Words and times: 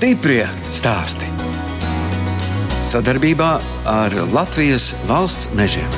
Stiprie 0.00 0.46
stāsti. 0.72 1.26
Sadarbībā 2.88 3.48
ar 3.84 4.14
Latvijas 4.32 4.94
valsts 5.04 5.50
mežiem. 5.52 5.90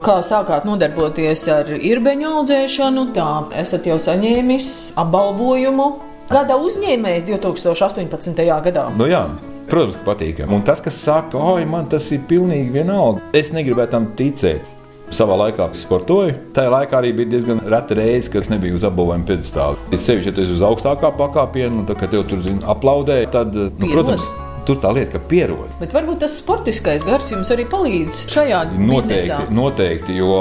Kā 0.00 0.14
sākāt 0.24 0.64
nodarboties 0.64 1.42
ar 1.52 1.68
īrbeņu 1.76 2.30
audzēšanu, 2.30 3.04
tā 3.12 3.28
esat 3.60 3.90
jau 3.90 3.98
saņēmis 4.00 4.70
apbalvojumu. 4.96 5.90
Gada 6.32 6.56
uzņēmējs 6.64 7.28
2018. 7.28 8.40
gadā. 8.70 8.86
Nu, 8.96 9.10
jā, 9.12 9.26
protams, 9.68 10.00
ka 10.00 10.08
patīkami. 10.14 10.56
Un 10.56 10.64
tas, 10.64 10.80
kas 10.80 11.04
saka, 11.04 11.36
oi, 11.36 11.68
man 11.68 11.92
tas 11.92 12.08
ir 12.16 12.24
pilnīgi 12.32 12.72
vienalga, 12.80 13.20
es 13.36 13.52
negribētu 13.52 13.98
tam 13.98 14.14
ticēt. 14.16 14.64
Savā 15.12 15.36
laikā 15.46 15.66
sportoju. 15.76 16.34
Tajā 16.56 16.70
laikā 16.72 16.96
arī 17.02 17.10
bija 17.16 17.34
diezgan 17.34 17.60
reta 17.68 17.96
reize, 17.98 18.30
kad 18.32 18.46
es 18.46 18.52
nebiju 18.52 18.78
uz 18.78 18.86
apbalvojumu 18.88 19.28
piedstāvā. 19.28 19.76
Sevišķi, 19.92 20.30
ja 20.30 20.36
tu 20.36 20.44
esi 20.44 20.56
uz 20.56 20.64
augstākā 20.64 21.12
pakāpiena, 21.18 21.82
un 21.82 21.88
tad, 21.88 22.00
kad 22.00 22.14
tev 22.14 22.24
tur 22.30 22.40
zin, 22.44 22.62
aplaudē, 22.64 23.18
tad, 23.32 23.52
nu, 23.52 23.90
protams, 23.92 24.24
tur 24.66 24.78
tā 24.82 24.92
lieta, 24.94 25.16
ka 25.16 25.20
pierod. 25.30 25.68
Bet 25.80 25.92
varbūt 25.96 26.20
tas 26.22 26.36
sportiskais 26.38 27.04
gars 27.06 27.30
jums 27.32 27.50
arī 27.54 27.64
palīdz 27.70 28.24
šajā 28.32 28.60
Noteikti, 28.72 29.12
biznesā. 29.12 29.38
noteikti, 29.50 30.16
jo 30.20 30.32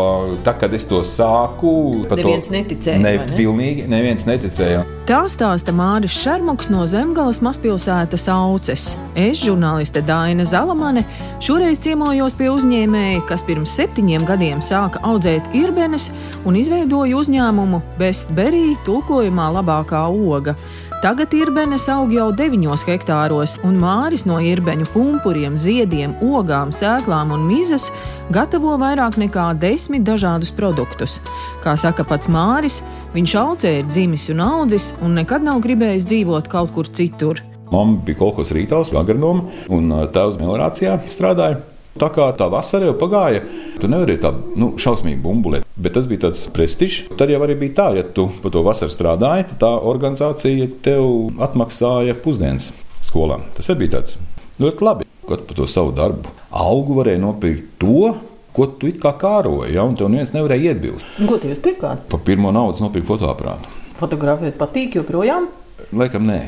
tā, 0.45 0.53
kad 0.62 0.73
es 0.77 0.85
to 0.89 1.02
sāku, 1.07 2.05
par 2.09 2.17
Neviens 2.21 2.49
neticēja, 2.53 2.99
Ne, 3.02 3.17
vai 3.17 3.26
ne? 3.29 3.38
pilnīgi 3.38 3.88
neviens 3.89 4.26
neticēja. 4.29 4.84
Tā 5.09 5.23
stāsta 5.27 5.73
Māris 5.76 6.13
Šermuks 6.13 6.70
no 6.71 6.85
Zemgales 6.88 7.41
mazpilsētas 7.43 8.27
Auces. 8.31 8.95
Es, 9.17 9.41
žurnāliste 9.41 10.03
Daina 10.05 10.45
Zalamane, 10.45 11.04
šoreiz 11.43 11.82
ciemojos 11.84 12.35
pie 12.38 12.48
uzņēmēja, 12.54 13.26
kas 13.27 13.43
pirms 13.43 13.73
septiņiem 13.79 14.27
gadiem 14.29 14.62
sāka 14.63 15.01
audzēt 15.04 15.49
irbenes 15.57 16.12
un 16.45 16.55
izveidoja 16.62 17.17
uzņēmumu 17.17 17.82
Best 17.99 18.32
Berry 18.38 18.77
tulkojumā 18.85 19.49
labākā 19.57 20.05
oga. 20.13 20.55
Tagad 21.02 21.32
irbenes 21.34 21.88
aug 21.90 22.12
jau 22.13 22.27
9 22.30 22.84
hektāros, 22.85 23.55
un 23.66 23.80
Māris 23.82 24.21
no 24.30 24.35
irbeņu 24.38 24.85
pumpuriem, 24.94 25.55
ziediem, 25.57 26.12
ogām, 26.21 26.70
sēklām 26.70 27.34
un 27.34 27.48
mizas 27.49 27.88
gatavo 28.30 28.76
vairāk 28.77 29.18
nekā 29.18 29.48
desmit 29.57 30.05
dažādus 30.05 30.54
produktus. 30.54 31.18
Kā 31.66 31.74
saka 31.74 32.05
pats 32.05 32.29
Māris, 32.29 32.84
viņš 33.16 33.34
audzē 33.41 33.74
ir 33.79 33.90
dzimis 33.90 34.27
un 34.29 34.46
audzis, 34.46 34.91
un 35.02 35.18
nekad 35.18 35.41
nav 35.41 35.66
gribējis 35.66 36.05
dzīvot 36.05 36.54
kaut 36.54 36.70
kur 36.77 36.85
citur. 36.85 37.41
Mamma 37.74 37.98
bija 38.05 38.22
kaut 38.22 38.38
kas 38.38 38.54
rītāls, 38.54 38.94
agronoma, 38.94 39.49
un 39.74 39.90
uh, 39.90 40.05
tēvs 40.05 40.38
melnrācijā 40.38 40.99
strādāja. 41.10 41.63
Tā 41.99 42.07
kā 42.15 42.29
tā 42.39 42.47
vasara 42.51 42.87
jau 42.87 42.95
pagāja, 42.95 43.41
tu 43.81 43.89
nevari 43.91 44.15
tā 44.21 44.31
nu, 44.31 44.71
šausmīgi 44.79 45.20
bumbulēt, 45.23 45.65
bet 45.75 45.98
tas 45.98 46.07
bija 46.07 46.27
tāds 46.27 46.45
prestižs. 46.55 47.09
Tad 47.20 47.33
jau 47.33 47.41
arī 47.43 47.57
bija 47.59 47.77
tā, 47.81 47.87
ja 47.99 48.05
tu 48.07 48.29
pa 48.43 48.51
to 48.53 48.63
vasaru 48.63 48.93
strādāji, 48.93 49.49
tad 49.51 49.59
tā 49.65 49.71
organizācija 49.91 50.70
tev 50.85 51.03
atmaksāja 51.43 52.15
pusdienas 52.23 52.70
skolā. 53.03 53.41
Tas 53.57 53.67
arī 53.73 53.83
bija 53.83 53.98
tāds 53.98 54.15
ļoti 54.61 54.87
labi, 54.87 55.09
kad 55.27 55.43
par 55.49 55.59
to 55.59 55.67
savu 55.67 55.91
darbu 55.98 56.31
algu 56.51 56.95
varēja 57.01 57.21
nopirkt 57.23 57.75
to, 57.81 58.11
ko 58.55 58.67
tu 58.79 58.89
it 58.91 58.99
kā 59.03 59.13
kāroji, 59.20 59.76
ja, 59.76 59.83
un 59.87 59.95
tev 59.99 60.11
neviens 60.11 60.33
nevarēja 60.35 60.71
iebilst. 60.71 61.07
Ko 61.27 61.39
tu 61.39 61.51
pirkāt? 61.63 62.07
Pa 62.11 62.20
pirmo 62.23 62.51
naudu 62.55 62.83
nopirkt 62.83 63.07
fotoaparātu. 63.07 63.71
Fotografēt 63.99 64.57
patīk 64.59 64.97
joprojām. 65.00 65.47
Laikam 65.95 66.28
nē. 66.28 66.39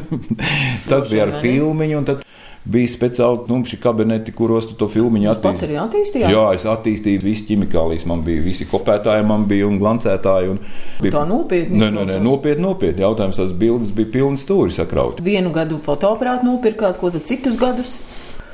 Tas 0.90 1.10
bija 1.10 1.26
ar 1.26 1.34
filmu, 1.42 1.86
un 1.98 2.06
tad 2.08 2.22
bija 2.66 2.90
speciāli 2.90 3.44
tumši 3.46 3.78
kabineti, 3.82 4.34
kuros 4.34 4.66
tu 4.70 4.74
to 4.78 4.88
filmu 4.90 5.20
Pats 5.44 5.66
arī 5.66 5.78
attīstījāt. 5.80 6.32
Jā, 6.34 6.44
es 6.56 6.66
attīstīju 6.66 7.22
visu 7.22 7.46
ķimikālijas. 7.50 8.06
Man 8.10 8.24
bija 8.26 8.42
visi 8.44 8.66
kopētāji, 8.70 9.26
man 9.28 9.46
bija 9.50 9.68
un 9.68 9.78
glancētāji. 9.82 10.52
Un 10.54 10.60
bija... 11.00 11.14
Tā 11.18 11.24
nopietni 11.28 11.80
Nē, 11.80 11.90
nē, 11.94 12.06
nē, 12.10 12.20
nopietni, 12.24 12.64
nopietni. 12.66 13.04
Jautājums, 13.06 13.38
tas 13.40 13.54
bildes 13.56 13.94
bija 13.96 14.12
pilnas 14.18 14.46
stūri 14.46 14.74
sakrauti. 14.74 15.24
Vienu 15.26 15.54
gadu 15.54 15.78
fotoaparātu 15.82 16.50
nopirkāt, 16.50 16.98
ko 17.00 17.12
tad 17.14 17.28
citus 17.30 17.58
gadus? 17.60 17.96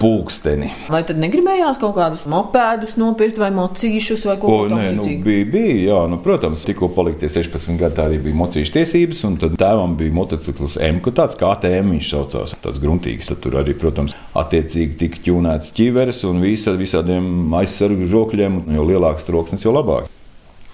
Pulksteni. 0.02 0.68
Vai 0.90 1.02
tad 1.06 1.20
negribējās 1.22 1.78
kaut 1.78 1.94
kādus 1.94 2.24
mopēdus 2.30 2.96
nopirkt, 2.98 3.38
vai 3.38 3.52
mocīšus, 3.54 4.24
vai 4.26 4.36
ko 4.42 4.56
nē, 4.72 4.88
nu, 4.96 5.06
bija, 5.22 5.46
bija, 5.52 5.76
jā, 5.86 6.00
nu, 6.10 6.18
protams, 6.24 6.64
tikko 6.66 6.90
paliktie 6.96 7.30
16 7.30 7.78
gadi, 7.78 7.96
tā 7.98 8.08
arī 8.08 8.18
bija 8.24 8.38
mocīšu 8.40 8.74
tiesības, 8.78 9.22
un 9.28 9.38
tad 9.42 9.54
tēvam 9.60 9.94
bija 9.98 10.14
motociklis 10.16 10.78
M, 10.82 10.98
ka 11.04 11.14
tāds 11.22 11.38
kā 11.38 11.52
ATM 11.54 11.94
viņš 11.94 12.10
saucās, 12.16 12.56
tāds 12.64 12.82
gruntīgs. 12.82 13.30
Tad 13.30 13.42
tur 13.44 13.60
arī, 13.62 13.76
protams, 13.78 14.16
attiecīgi 14.38 14.98
tika 15.04 15.22
ķūnēts 15.28 15.70
ķiveres 15.76 16.24
un 16.28 16.42
visa, 16.42 16.74
visādiem 16.78 17.54
aizsargu 17.62 18.10
žokļiem, 18.10 18.64
un 18.66 18.80
jo 18.80 18.88
lielāks 18.90 19.28
troksnis, 19.28 19.62
jo 19.68 19.76
labāk. 19.76 20.10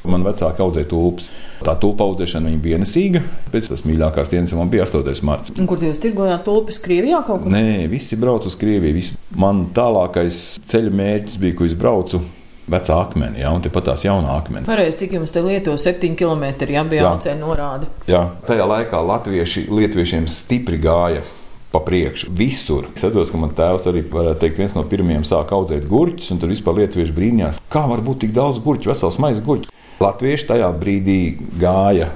Man 0.07 0.23
vecāki 0.23 0.63
audzēja 0.63 0.87
tulpes. 0.89 1.27
Tā 1.67 1.75
tulpa 1.83 2.07
audzēšana 2.07 2.53
bija 2.63 2.79
ienesīga. 2.79 3.23
Pēc 3.51 3.71
tam 3.73 3.81
mīļākās 3.91 4.31
dienas 4.31 4.55
man 4.55 4.71
bija 4.71 4.87
8. 4.87 5.23
marts. 5.27 5.55
Un 5.59 5.67
kur 5.67 5.83
jūs 5.83 5.99
tirgojāt 6.03 6.45
tulpes 6.47 6.79
Krievijā 6.85 7.25
kaut 7.27 7.43
kur? 7.43 7.53
Nē, 7.53 7.89
visi 7.91 8.19
brauc 8.21 8.47
uz 8.47 8.55
Krieviju. 8.59 8.95
Visi. 8.95 9.19
Man 9.35 9.67
tālākais 9.75 10.61
ceļa 10.71 10.93
mērķis 11.01 11.41
bija, 11.43 11.59
ko 11.59 11.67
es 11.67 11.75
braucu. 11.79 12.23
Vecā 12.69 12.99
akmeni, 13.01 13.41
ja, 13.41 13.49
un 13.57 13.63
tepat 13.65 13.87
tās 13.89 14.03
jaunā 14.05 14.35
akmeni. 14.43 14.67
Pareizi, 14.69 14.99
cik 15.01 15.15
jums 15.17 15.33
te 15.33 15.41
lieto 15.41 15.73
7 15.81 16.11
km, 16.21 16.43
ja 16.69 16.83
bija 16.85 17.01
Jā. 17.01 17.13
jāceļ 17.15 17.39
norāde. 17.41 17.89
Jā, 18.11 18.27
tajā 18.45 18.67
laikā 18.69 19.01
latvieši, 19.09 19.63
lietuviešiem 19.73 20.27
stipri 20.29 20.77
gāja 20.77 21.23
pa 21.73 21.81
priekšu. 21.81 22.29
Visur. 22.37 22.91
Es 22.93 23.07
atceros, 23.09 23.33
ka 23.33 23.41
man 23.41 23.55
tēvs 23.57 23.89
arī, 23.89 24.03
varētu 24.13 24.43
teikt, 24.45 24.61
viens 24.61 24.77
no 24.77 24.85
pirmajiem 24.89 25.25
sāka 25.25 25.57
audzēt 25.57 25.89
gurķus, 25.89 26.29
un 26.35 26.43
tur 26.43 26.53
vispār 26.53 26.83
lietuvieši 26.83 27.17
brīnījās, 27.17 27.63
kā 27.73 27.87
var 27.89 28.05
būt 28.05 28.27
tik 28.27 28.37
daudz 28.37 28.61
gurķu, 28.61 28.93
vesels 28.93 29.17
maizes 29.21 29.45
gurķu. 29.49 29.73
Latvieši 29.99 30.47
tajā 30.53 30.71
brīdī 30.79 31.21
gāja. 31.59 32.13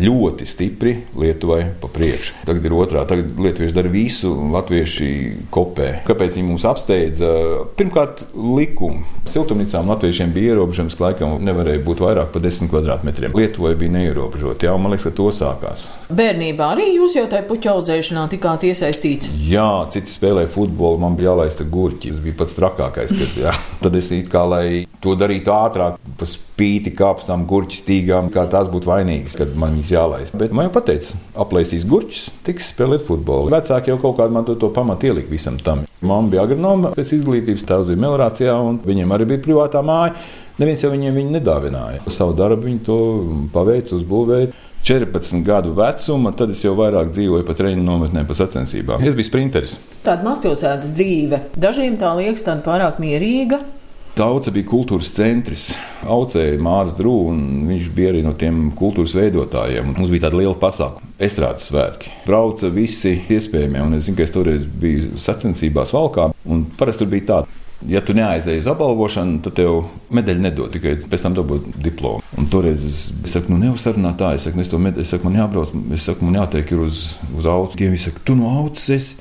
Ļoti 0.00 0.46
stipri 0.48 0.92
Lietuvai 1.18 1.64
pa 1.80 1.88
priekšu. 1.92 2.38
Tagad 2.48 2.64
ir 2.64 2.72
otrā. 2.72 3.02
Tagad 3.08 3.34
Lietuvieši 3.42 3.74
dara 3.76 3.90
visu, 3.92 4.30
un 4.32 4.52
Latvieši 4.54 5.08
kopē. 5.52 5.88
Kāpēc 6.06 6.38
viņi 6.38 6.46
mums 6.46 6.64
apsteidza? 6.68 7.28
Pirmkārt, 7.76 8.22
likumi. 8.32 9.02
Siltumnīcām 9.28 9.90
Latviešiem 9.92 10.32
bija 10.32 10.54
ierobežojums, 10.54 10.96
ka 10.96 11.04
laikam 11.08 11.34
nevarēja 11.44 11.82
būt 11.84 12.00
vairāk 12.06 12.30
par 12.32 12.44
10 12.46 12.70
kvadrātmetriem. 12.72 13.34
Lietuvai 13.36 13.74
bija 13.82 13.94
neierobežota. 13.98 14.70
Jā, 14.70 14.76
man 14.80 14.94
liekas, 14.94 15.10
ka 15.10 15.14
to 15.20 15.28
sākās. 15.36 15.88
Bērnībā 16.08 16.70
arī 16.78 16.88
jūs 16.94 17.18
jau 17.18 17.26
tajā 17.28 17.44
puķa 17.50 17.74
audzēšanā 17.74 18.24
tikāt 18.32 18.64
iesaistīts. 18.70 19.28
Jā, 19.50 19.68
citi 19.92 20.14
spēlēja 20.14 20.48
futbolu, 20.54 21.02
man 21.02 21.18
bija 21.18 21.34
jālaista 21.34 21.66
gurķi. 21.68 22.14
Tas 22.14 22.24
bija 22.24 22.40
pats 22.40 22.56
trakākais. 22.56 23.12
Kad, 23.20 23.36
jā. 23.44 23.52
Tad 23.84 24.00
es 24.00 24.08
it 24.16 24.32
kā, 24.32 24.46
lai 24.48 24.64
to 25.04 25.12
darītu 25.18 25.52
ātrāk, 25.52 26.00
spīti 26.60 26.92
kāpstām 26.92 27.46
gurķu 27.48 27.78
stīgām, 27.80 28.28
kā 28.32 28.44
tās 28.52 28.68
būtu 28.68 28.90
vainīgas, 28.90 29.36
kad 29.38 29.54
man 29.56 29.78
viņas 29.78 29.92
jālaist. 29.94 30.36
Bet 30.36 30.52
man 30.52 30.68
jau 30.68 30.74
pateica, 30.74 31.16
aplaistīs 31.40 31.86
gurķus, 31.88 32.26
tiks 32.44 32.68
spēlēt 32.74 33.06
futbolu. 33.06 33.48
Vecāki 33.54 33.88
jau 33.88 33.96
kaut 34.02 34.18
kādu 34.18 34.36
man 34.36 34.44
to, 34.44 34.58
to 34.60 34.68
pamatu 34.74 35.08
ielika 35.08 35.32
visam 35.32 35.56
tam. 35.56 35.86
Mamma 36.04 36.34
bija 36.34 36.44
agronoma 36.44 36.92
pēc 36.96 37.14
izglītības, 37.16 37.64
tēvs 37.64 37.88
bija 37.88 38.02
melnrācijā, 38.04 38.58
un 38.60 38.80
viņiem 38.84 39.16
arī 39.16 39.30
bija 39.32 39.44
privātā 39.46 39.80
māja. 39.84 40.12
Neviens 40.60 40.84
jau 40.84 40.92
viņiem 40.92 41.16
viņu 41.16 41.34
nedāvināja. 41.38 42.04
Savu 42.12 42.36
darbu 42.36 42.68
viņi 42.68 42.84
to 42.84 42.98
paveica, 43.54 43.96
uzbūvēja. 43.96 44.52
14 44.84 45.42
gadu 45.44 45.74
vecuma, 45.76 46.32
tad 46.36 46.52
es 46.54 46.62
jau 46.64 46.72
vairāk 46.76 47.10
dzīvoju 47.12 47.44
pa 47.44 47.56
treniņu 47.56 47.84
nometnē, 47.84 48.24
pa 48.28 48.36
sacensībām. 48.36 49.04
Es 49.04 49.16
biju 49.16 49.28
sprinteris. 49.28 49.76
Tāda 50.04 50.24
mazpilsētas 50.24 50.94
dzīve. 50.96 51.42
Dažiem 51.60 52.00
tā 52.00 52.14
liekas 52.16 52.46
tāda 52.48 52.64
pārāk 52.64 53.00
mierīga. 53.00 53.60
Tauta 54.20 54.52
bija 54.52 54.66
kultūras 54.68 55.08
centrs. 55.16 55.70
Aucēja 56.04 56.58
Mārcis 56.60 56.98
Drūs, 56.98 57.30
un 57.32 57.38
viņš 57.70 57.86
bija 57.96 58.10
arī 58.12 58.18
no 58.20 58.34
tiem 58.36 58.66
kultūras 58.76 59.14
veidotājiem. 59.16 59.94
Mums 59.96 60.12
bija 60.12 60.26
tāda 60.26 60.36
liela 60.42 60.58
pasākuma, 60.60 61.08
estrādes 61.24 61.70
svētki. 61.70 62.12
Brauca 62.26 62.68
visi 62.74 63.14
iespējamie, 63.16 63.80
un 63.80 63.96
es 63.96 64.04
zinu, 64.04 64.18
ka 64.18 64.26
es 64.26 64.34
toreiz 64.34 64.66
biju 64.82 65.16
sacensībās 65.24 65.94
valkā, 65.96 66.28
un 66.52 66.66
parasti 66.76 67.06
tur 67.06 67.12
bija 67.14 67.26
tā. 67.30 67.40
Ja 67.88 68.04
tu 68.04 68.12
neaizēji 68.12 68.60
uz 68.60 68.68
apbalvošanu, 68.68 69.40
tad 69.46 69.56
tev 69.56 69.86
medaļu 70.12 70.44
nedod, 70.44 70.68
tikai 70.76 70.98
pēc 71.00 71.24
tam 71.24 71.40
dabūt 71.40 71.72
diplomu. 71.80 72.20
Un 72.36 72.52
toreiz 72.52 72.84
es 72.84 73.06
saku, 73.24 73.54
nu 73.54 73.62
nevar 73.64 73.80
sarunāt 73.80 74.20
tā, 74.20 74.34
es 74.36 74.44
saku, 74.44 74.60
nu, 74.60 74.68
es 74.68 74.74
to 74.74 74.84
medaļu, 74.84 75.06
es 75.06 75.16
saku, 75.16 75.30
man 75.30 75.40
jābrauc, 75.40 75.72
es 75.96 76.04
saku, 76.10 76.28
man 76.28 76.42
jātiek 76.42 76.76
uz, 76.76 77.06
uz 77.40 77.48
auto. 77.48 77.80
Tie 77.80 77.88
visi 77.88 78.10
saka, 78.10 78.20
tu 78.28 78.36
no 78.36 78.52
autos 78.60 78.84
esi. 78.92 79.16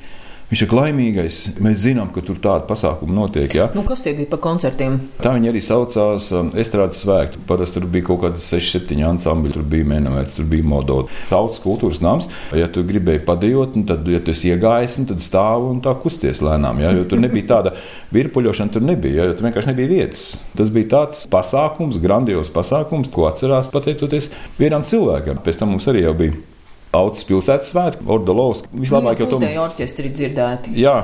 Viņš 0.50 0.64
ir 0.66 0.72
laimīgais. 0.74 1.36
Mēs 1.62 1.84
zinām, 1.84 2.08
ka 2.10 2.24
tur 2.26 2.40
tāda 2.42 2.66
pasākuma 2.66 3.14
notiek. 3.14 3.54
Ja? 3.54 3.68
Nu, 3.78 3.84
kas 3.86 4.02
tie 4.02 4.16
bija 4.18 4.32
pa 4.32 4.40
koncertiem? 4.42 4.96
Tā 5.22 5.36
viņi 5.36 5.52
arī 5.52 5.62
saucās 5.62 6.32
um, 6.34 6.50
Estrādes 6.58 7.04
svētki. 7.04 7.44
Parasti 7.50 7.78
tur 7.78 7.86
bija 7.94 8.08
kaut 8.08 8.24
kādas 8.24 8.48
6, 8.50 8.80
7 8.90 9.06
ansambļi, 9.12 9.54
tur 9.54 9.68
bija 9.70 9.86
mēnesis, 9.92 10.40
tur 10.40 10.50
bija 10.50 10.66
modola. 10.66 11.06
Tautas 11.30 11.62
kultūras 11.62 12.02
nams. 12.02 12.26
Ja 12.58 12.66
tu 12.66 12.82
gribēji 12.82 13.22
padejot, 13.30 13.78
un 13.78 13.86
tad, 13.94 14.10
ja 14.10 14.24
tu 14.26 14.34
esi 14.34 14.50
iegājis, 14.50 14.98
un 15.04 15.10
tad 15.14 15.22
stāv 15.22 15.70
un 15.70 15.86
tā 15.86 15.94
kusties 16.02 16.42
lēnām. 16.42 16.82
Ja? 16.82 16.98
Jo 16.98 17.06
tur 17.06 17.22
nebija 17.22 17.52
tāda 17.54 17.78
virpuļošana, 18.18 18.74
tur 18.74 18.90
nebija. 18.90 19.22
Ja? 19.22 19.30
Jo 19.30 19.38
tur 19.38 19.52
vienkārši 19.52 19.76
nebija 19.76 19.94
vietas. 19.94 20.32
Tas 20.58 20.74
bija 20.74 20.96
tāds 20.98 21.28
pasākums, 21.30 22.02
grandios 22.02 22.50
pasākums, 22.50 23.14
ko 23.14 23.30
atcerās 23.30 23.70
pateicoties 23.70 24.34
vienam 24.58 24.82
cilvēkam. 24.82 25.46
Pēc 25.46 25.62
tam 25.62 25.78
mums 25.78 25.86
arī 25.94 26.10
bija. 26.10 26.42
Autos 26.90 27.22
pilsētas 27.30 27.70
svētki, 27.70 28.06
Ordolovs. 28.10 28.64
Vislabāk 28.74 29.20
jau 29.22 29.28
to 29.28 29.36
tomēr. 29.36 29.52
bija 29.52 29.62
orķestri 29.68 30.10
dzirdēti. 30.10 30.74
Jā, 30.82 30.96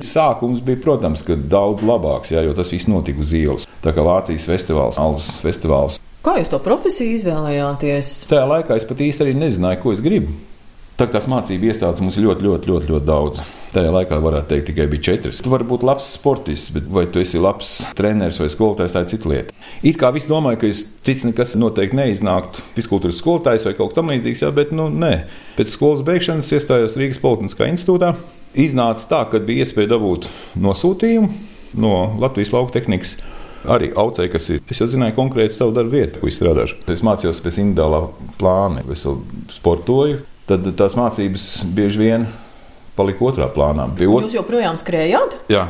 sākums 0.00 0.62
bija, 0.64 0.80
protams, 0.80 1.20
ka 1.26 1.36
daudz 1.36 1.84
labāks, 1.84 2.32
jā, 2.32 2.40
jo 2.46 2.54
tas 2.56 2.72
viss 2.72 2.88
notika 2.88 3.20
uz 3.20 3.34
ielas. 3.36 3.66
Tā 3.84 3.92
kā 3.92 4.04
Vācijas 4.06 4.46
festivāls, 4.48 5.00
Alus 5.02 5.28
festivāls. 5.42 6.00
Kā 6.24 6.38
jūs 6.40 6.48
to 6.48 6.62
profesiju 6.64 7.18
izvēlējāties? 7.18 8.14
Tajā 8.30 8.46
laikā 8.48 8.78
es 8.80 8.88
pat 8.88 9.04
īsti 9.04 9.26
arī 9.26 9.36
nezināju, 9.36 9.82
ko 9.82 9.92
es 9.92 10.00
gribu. 10.00 10.32
Tā 10.96 11.04
kā 11.04 11.18
tās 11.18 11.28
mācību 11.28 11.68
iestādes 11.68 12.00
mums 12.00 12.16
ļoti, 12.16 12.48
ļoti, 12.48 12.70
ļoti, 12.72 12.90
ļoti 12.94 13.08
daudz. 13.10 13.44
Tajā 13.74 13.90
laikā 13.90 14.20
varētu 14.22 14.52
teikt, 14.52 14.68
tikai 14.68 14.84
bija 14.86 15.02
četras. 15.08 15.40
Tu 15.42 15.50
vari 15.50 15.66
būt 15.66 15.82
labs 15.82 16.12
sportists, 16.14 16.70
bet 16.74 16.84
vai 16.94 17.08
tu 17.10 17.18
esi 17.18 17.40
labs 17.42 17.80
treneris 17.98 18.38
vai 18.38 18.46
skolotājs, 18.52 18.94
tā 18.94 19.02
ir 19.02 19.08
cita 19.10 19.30
lieta. 19.32 19.56
It 19.82 19.98
kā 19.98 20.12
viss 20.14 20.30
domāja, 20.30 20.60
ka 20.62 20.70
cits 20.70 21.24
nekas 21.26 21.56
noteikti 21.58 21.98
neiznāktu 21.98 22.62
fiskultūras 22.76 23.18
skolotājs 23.18 23.66
vai 23.66 23.74
kaut 23.74 23.90
kas 23.90 23.98
tamlīdzīgs, 23.98 24.44
jā, 24.46 24.52
bet 24.54 24.70
nu, 24.70 24.86
nē. 24.94 25.12
Pēc 25.58 25.74
skolas 25.74 26.04
beigšanas 26.06 26.52
iestājos 26.54 26.94
Rīgas 27.00 27.18
Politiskā 27.24 27.66
institūtā. 27.72 28.12
Iznāca 28.62 29.08
tā, 29.10 29.24
ka 29.32 29.42
bija 29.42 29.66
iespēja 29.66 29.96
dabūt 29.96 30.30
nosūtījumu 30.62 31.32
no 31.82 31.94
Latvijas 32.22 32.54
lauka 32.54 32.76
tehnikas 32.76 33.16
arī 33.66 33.90
audzēju, 33.98 34.30
kas 34.36 34.48
ir. 34.54 34.62
Es 34.70 34.78
jau 34.78 34.86
zināju 34.92 35.16
konkrēti 35.18 35.58
savu 35.58 35.74
darbu 35.74 35.96
vietu, 35.96 36.22
ko 36.22 36.30
izstrādāšu. 36.30 36.78
Es 36.94 37.02
mācījos 37.02 37.42
pēc 37.42 37.58
individuālā 37.64 38.04
plāna, 38.38 38.86
es 38.94 39.02
jau 39.06 39.18
sportoju. 39.50 40.22
Tad 40.46 40.66
tās 40.78 40.94
mācības 40.94 41.48
bieži 41.74 42.02
vien 42.02 42.26
palika 42.98 43.28
otrā 43.30 43.48
plānā. 43.52 43.88
Ot... 43.90 44.26
Jūs 44.26 44.38
joprojām 44.38 44.78
skrējāt? 44.80 45.38
Jā, 45.52 45.68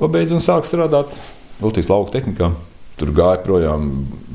pabeidzu 0.00 0.38
un 0.38 0.44
sāku 0.44 0.70
strādāt 0.70 1.14
Latvijas 1.62 1.90
lauka 1.90 2.16
tehnikā. 2.16 2.52
Tur 2.98 3.10
gāja 3.14 3.40
projām 3.42 3.88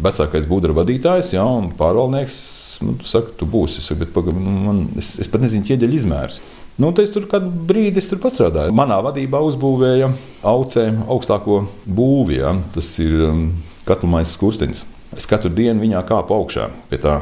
vecākais 0.04 0.48
būdra 0.48 0.74
vadītājs, 0.76 1.34
jā, 1.36 1.44
un 1.44 1.72
pārvaldnieks. 1.80 2.40
Nu, 2.84 2.94
tu 3.00 3.08
saki, 3.08 3.34
tu 3.40 3.48
būsi. 3.48 3.82
Es, 3.82 3.90
saku, 3.90 4.02
bet, 4.04 4.12
paga, 4.16 4.32
nu, 4.36 4.56
man, 4.66 4.82
es, 5.00 5.14
es 5.20 5.28
pat 5.32 5.44
nezinu, 5.44 5.66
ķieģeļa 5.68 5.96
izmērs. 5.96 6.40
Nu, 6.80 6.94
es 7.04 7.12
tur 7.12 7.26
kādu 7.28 7.50
brīdi 7.68 8.04
tur 8.08 8.22
strādāju. 8.32 8.76
Manā 8.76 9.02
vadībā 9.04 9.42
uzbūvēja 9.44 10.14
aucēm 10.48 11.02
augstāko 11.12 11.66
būvi. 11.84 12.38
Ja? 12.40 12.54
Tas 12.76 12.88
ir 13.04 13.26
um, 13.28 13.42
katlu 13.88 14.12
maisa 14.12 14.32
skurstenis. 14.32 14.86
Es 15.16 15.28
katru 15.28 15.52
dienu 15.52 15.84
viņā 15.84 16.06
kāpu 16.08 16.38
augšā 16.38 16.70
pie 16.92 17.02
tā 17.04 17.18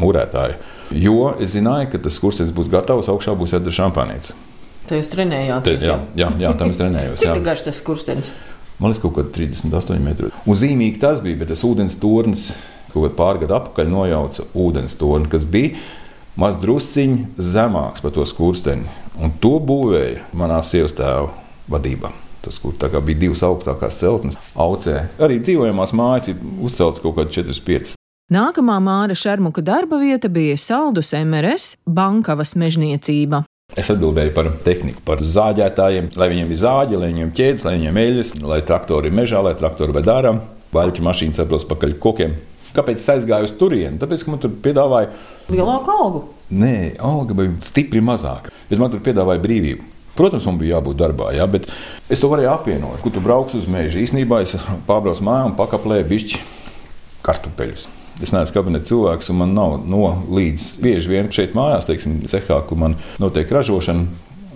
mūrētāja. 0.00 0.56
Jo 0.96 1.34
es 1.40 1.52
zināju, 1.56 1.90
ka 1.92 2.00
tas 2.06 2.20
kurstenis 2.22 2.56
būs 2.56 2.72
gatavs, 2.72 3.10
augšā 3.12 3.36
būs 3.36 3.52
jādara 3.56 3.76
šampānīca. 3.82 4.36
Tā 4.92 4.98
jūs 5.00 5.08
trenējāties? 5.08 5.84
Jā, 5.88 5.94
jā, 6.20 6.26
jā 6.36 6.48
tam 6.60 6.68
es 6.68 6.76
trenējos. 6.76 7.20
Cik 7.22 7.46
garš 7.46 7.64
tas 7.64 7.78
kurstenis? 7.80 8.34
Man 8.76 8.92
liekas, 8.92 9.00
kaut 9.00 9.14
kāda 9.16 9.30
38 9.32 10.02
metru. 10.04 10.28
Un 10.44 10.58
zīmīgi 10.58 11.00
tas 11.00 11.22
bija, 11.24 11.38
bet 11.40 11.48
tas 11.54 11.62
ūdens 11.64 11.96
tornis 12.02 12.50
kaut 12.92 13.06
kādā 13.06 13.16
pārgada 13.16 13.56
atpakaļ 13.56 13.88
nojauca 13.88 14.44
ūdens 14.52 14.98
torni, 15.00 15.30
kas 15.32 15.46
bija 15.48 15.80
maz 16.36 16.58
drusciņš 16.60 17.40
zemāks 17.54 18.04
par 18.04 18.12
to 18.12 18.26
skursteni. 18.28 18.84
Un 19.16 19.32
to 19.40 19.54
būvēja 19.64 20.26
manā 20.36 20.60
sievas 20.66 20.92
tēva 20.98 21.30
vadībā. 21.72 22.12
Tas, 22.44 22.58
kur 22.60 22.76
bija 22.76 23.22
divas 23.24 23.40
augstākās 23.46 23.96
celtnes, 24.02 24.36
aucē. 24.52 25.06
Arī 25.22 25.40
dzīvojamās 25.40 25.96
mājas 25.96 26.34
ir 26.34 26.44
uzceltas 26.60 27.00
kaut 27.00 27.16
kādas 27.16 27.38
4-5 27.38 27.96
Nākamā 28.32 28.78
Māra 28.80 29.12
Šermuka 29.18 29.60
darba 29.60 29.98
vieta 30.00 30.30
bija 30.32 30.56
Saldus 30.56 31.10
MRS 31.12 31.74
Bankavas 31.84 32.54
mežniecība. 32.56 33.42
Es 33.72 33.88
atbildēju 33.88 34.34
par 34.36 34.50
tehniku, 34.66 35.00
par 35.06 35.22
zāģētājiem, 35.24 36.10
lai 36.20 36.26
viņiem 36.28 36.50
ir 36.52 36.58
zāģi, 36.60 36.98
lai 37.00 37.08
viņiem 37.08 37.30
ķēdes, 37.38 37.62
lai 37.64 37.76
viņiem 37.78 38.00
eļļas, 38.02 38.32
lai 38.44 38.58
traktori 38.68 39.08
ir 39.08 39.16
mežā, 39.16 39.40
lai 39.44 39.54
traktori 39.56 39.94
ved 39.96 40.10
ārā, 40.12 40.34
vaļķu 40.76 41.04
mašīnas 41.06 41.40
atbrauc 41.40 41.64
pakaļ 41.70 41.94
kokiem. 42.02 42.34
Kāpēc 42.76 43.00
es 43.00 43.08
aizgāju 43.14 43.48
uz 43.48 43.54
turieni? 43.56 43.96
Tāpēc, 44.00 44.24
ka 44.24 44.32
man 44.32 44.42
tur 44.44 44.52
piedāvāja 44.64 45.08
lielāku 45.52 45.92
algu. 45.94 46.20
Nē, 46.52 46.74
alga 47.00 47.36
bija 47.36 47.56
stipri 47.64 48.04
mazāka, 48.04 48.52
bet 48.68 48.80
man 48.80 48.92
tur 48.92 49.00
piedāvāja 49.04 49.40
brīvību. 49.44 49.88
Protams, 50.16 50.44
man 50.44 50.60
bija 50.60 50.76
jābūt 50.76 51.00
darbā, 51.00 51.30
jā, 51.32 51.48
bet 51.48 51.70
es 52.12 52.20
to 52.20 52.28
varēju 52.28 52.52
apvienot. 52.52 53.00
Kur 53.00 53.16
tu 53.16 53.24
brauc 53.24 53.56
uz 53.56 53.64
mežu? 53.64 54.02
Īsnībā 54.04 54.42
es 54.44 54.52
pārbraucu 54.88 55.24
mājā 55.24 55.48
un 55.48 55.56
pakaplēju 55.56 56.08
bišķi 56.12 56.44
kartupeļus. 57.24 57.88
Es 58.20 58.32
neesmu 58.34 58.58
kabineta 58.58 58.90
cilvēks, 58.90 59.30
un 59.32 59.40
man 59.40 59.54
nav 59.56 59.78
no 59.88 60.02
līdz 60.28 60.66
bieži 60.84 61.12
vien 61.14 61.30
šeit 61.32 61.56
mājās, 61.56 61.88
teiksim, 61.88 62.20
cehā, 62.28 62.60
kur 62.68 62.80
man 62.82 62.98
notiek 63.22 63.50
ražošana. 63.50 64.04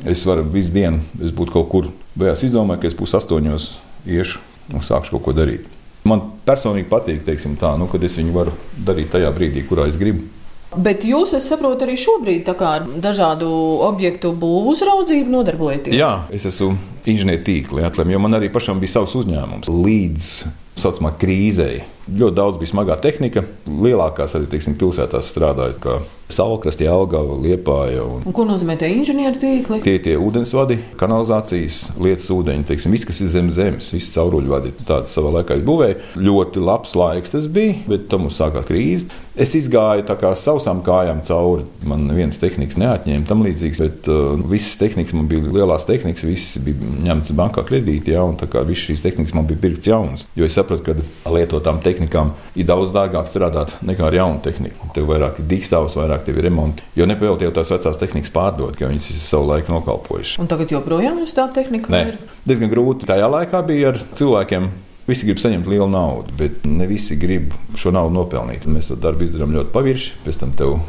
Es 0.06 0.26
varu 0.28 0.44
visu 0.52 0.74
dienu, 0.74 1.00
es 1.24 1.32
būtu 1.34 1.54
kaut 1.54 1.70
kur, 1.72 1.88
beigās 2.18 2.44
izdomāju, 2.46 2.82
ka 2.82 2.90
es 2.90 2.98
pusastoņos 2.98 3.70
iešu 4.06 4.42
un 4.74 4.84
sākšu 4.84 5.16
kaut 5.16 5.24
ko 5.24 5.34
darīt. 5.34 5.70
Man 6.06 6.22
personīgi 6.46 6.86
patīk, 6.90 7.24
teiksim, 7.26 7.56
tā, 7.58 7.72
nu, 7.80 7.88
kad 7.90 8.04
es 8.06 8.18
viņu 8.20 8.34
varu 8.36 8.52
darīt 8.76 9.10
tajā 9.14 9.32
brīdī, 9.34 9.64
kurā 9.66 9.88
es 9.90 9.96
gribu. 9.98 10.28
Bet 10.76 11.06
jūs, 11.06 11.32
es 11.38 11.46
saprotu, 11.48 11.86
arī 11.86 11.94
šobrīd 11.98 12.48
ar 12.52 12.84
dažādu 13.00 13.48
objektu 13.86 14.34
būvniecību 14.34 14.74
uzraudzību 14.74 15.32
nodarbojaties. 15.32 15.96
Jā, 15.96 16.26
es 16.34 16.44
esmu 16.50 16.74
inženiertīkli, 17.08 17.86
jo 18.12 18.22
man 18.22 18.36
arī 18.36 18.50
pašam 18.52 18.82
bija 18.82 18.98
savs 18.98 19.14
uzņēmums 19.22 19.70
līdz 19.72 20.32
tā 20.44 20.82
saucamā 20.82 21.14
krīzei 21.16 21.84
Ļoti 22.06 22.36
daudz 22.38 22.60
bija 22.60 22.70
smagā 22.70 22.96
tehnika. 23.02 23.42
Lielākās 23.66 24.36
arī 24.38 24.46
teiksim, 24.52 24.76
pilsētās 24.78 25.32
strādājot, 25.32 25.80
kā 25.82 25.96
Salkrastī, 26.30 26.86
Jelgava, 26.86 27.36
Liepāja. 27.38 28.02
Un... 28.02 28.24
Un 28.26 28.34
ko 28.34 28.46
nozīmē 28.46 28.74
tie 28.78 28.90
inženieru 28.94 29.38
tīkli? 29.42 29.78
Tie 29.84 29.96
tie 30.02 30.16
ūdensvadi, 30.18 30.78
kanalizācijas, 30.98 31.92
lietas 32.02 32.30
ūdeņi, 32.34 32.66
teiksim, 32.66 32.94
viss, 32.94 33.06
kas 33.06 33.22
ir 33.22 33.30
zem 33.34 33.52
zemes, 33.54 33.92
viss 33.94 34.10
cauruļvadi. 34.14 34.74
Tādu 34.86 35.10
savā 35.12 35.36
laikā 35.38 35.60
izbūvēja. 35.60 36.00
Ļoti 36.18 36.64
labs 36.66 36.96
laiks 36.98 37.34
tas 37.34 37.46
bija, 37.50 37.78
bet 37.90 38.10
tam 38.10 38.26
mums 38.26 38.38
sākās 38.38 38.66
krīze. 38.66 39.10
Es 39.36 39.52
izgāju 39.52 40.06
tā 40.08 40.14
kā 40.16 40.30
sausām 40.32 40.78
kājām 40.82 41.20
cauri. 41.28 41.66
Man 41.86 42.06
viens 42.16 42.40
tehnikas 42.40 42.78
neatņēma 42.80 43.28
tam 43.28 43.44
līdzīgs, 43.44 43.82
bet 43.84 44.08
uh, 44.08 44.32
visas 44.48 44.78
tehnikas 44.80 45.12
man 45.14 45.28
bija 45.28 45.44
lielās 45.44 45.84
tehnikas, 45.86 46.24
visas 46.24 46.64
bija 46.64 46.94
ņemtas 47.04 47.36
bankā 47.36 47.66
kredītī, 47.68 48.14
ja, 48.16 48.24
un 48.24 48.38
tā 48.40 48.48
kā 48.50 48.64
visas 48.66 48.88
šīs 48.88 49.04
tehnikas 49.04 49.36
man 49.36 49.46
bija 49.50 49.60
pirkts 49.66 49.92
jaunas. 49.92 50.24
Jo 50.38 50.48
es 50.48 50.56
sapratu, 50.56 50.88
ka 50.88 51.36
lietotām 51.36 51.82
tehnikām 51.84 51.95
tehnikām 51.96 52.32
ir 52.54 52.68
daudz 52.68 52.92
dārgāk 52.94 53.28
strādāt 53.30 53.74
nekā 53.86 54.06
ar 54.10 54.16
jaunu 54.20 54.42
tehniku. 54.44 54.90
Tev 54.94 55.08
vairāk 55.10 55.40
ir 55.40 55.50
dīkstāvs, 55.50 55.96
vairāk 55.98 56.26
tev 56.26 56.38
ir 56.38 56.48
remonti. 56.50 56.84
Jo 56.98 57.08
nepilnot 57.08 57.42
jau 57.42 57.52
tās 57.56 57.72
vecās 57.72 58.00
tehnikas 58.00 58.32
pārdot, 58.34 58.78
jo 58.80 58.90
viņas 58.92 59.10
ir 59.12 59.20
savu 59.22 59.48
laiku 59.50 59.74
nokalpojušas. 59.74 60.40
Un 60.42 60.50
tagad 60.50 60.74
joprojām 60.76 61.20
ir 61.22 61.32
tā 61.32 61.48
tehnika? 61.56 61.92
Nē, 61.92 62.02
ir? 62.12 62.34
diezgan 62.46 62.72
grūti. 62.72 63.08
Tajā 63.08 63.30
laikā 63.32 63.62
bija 63.66 63.94
ar 63.94 64.02
cilvēkiem. 64.18 64.68
Visi 65.06 65.28
grib 65.28 65.38
saņemt 65.38 65.68
lielu 65.70 65.86
naudu, 65.86 66.34
bet 66.34 66.64
ne 66.66 66.88
visi 66.90 67.14
grib 67.14 67.52
šo 67.78 67.92
naudu 67.94 68.16
nopelnīt. 68.16 68.66
Mēs 68.66 68.90
to 68.90 68.96
darbu 68.98 69.22
izdarām 69.22 69.54
ļoti 69.54 69.70
pavirši, 69.74 70.16
pēc 70.24 70.40
tam 70.40 70.54
tev 70.58 70.80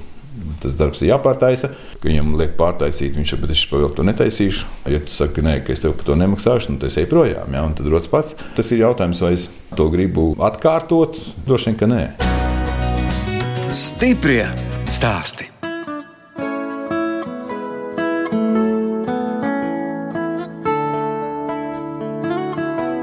tas 0.62 0.76
darbs 0.78 1.02
ir 1.04 1.12
jāpārtaisa. 1.12 1.72
Viņam 2.04 2.36
liek 2.40 2.56
pārtaisīt, 2.60 3.16
viņš 3.18 3.34
jau 3.34 3.40
es 3.50 3.64
vēl 3.72 3.92
to 3.98 4.06
netaisīšu. 4.08 4.70
Ja 4.94 5.02
tu 5.04 5.14
saki, 5.14 5.44
nē, 5.46 5.60
ka 5.66 5.74
es 5.76 5.84
tev 5.84 5.96
par 5.98 6.10
to 6.10 6.18
nemaksāšu, 6.20 6.74
nu, 6.74 6.82
tad 6.82 6.92
es 6.92 7.00
eju 7.02 7.12
projām. 7.12 7.54
Ja, 7.54 7.66
tad 7.78 7.90
rodas 7.92 8.12
pats. 8.12 8.38
Tas 8.58 8.72
ir 8.72 8.84
jautājums, 8.86 9.22
vai 9.24 9.34
es 9.38 9.50
to 9.76 9.90
gribu 9.94 10.32
atkārtot. 10.40 11.20
Droši 11.48 11.72
vien, 11.72 11.80
ka 11.80 11.92
nē. 11.92 12.02
Stiprie 13.74 14.46
stāsti. 14.92 15.52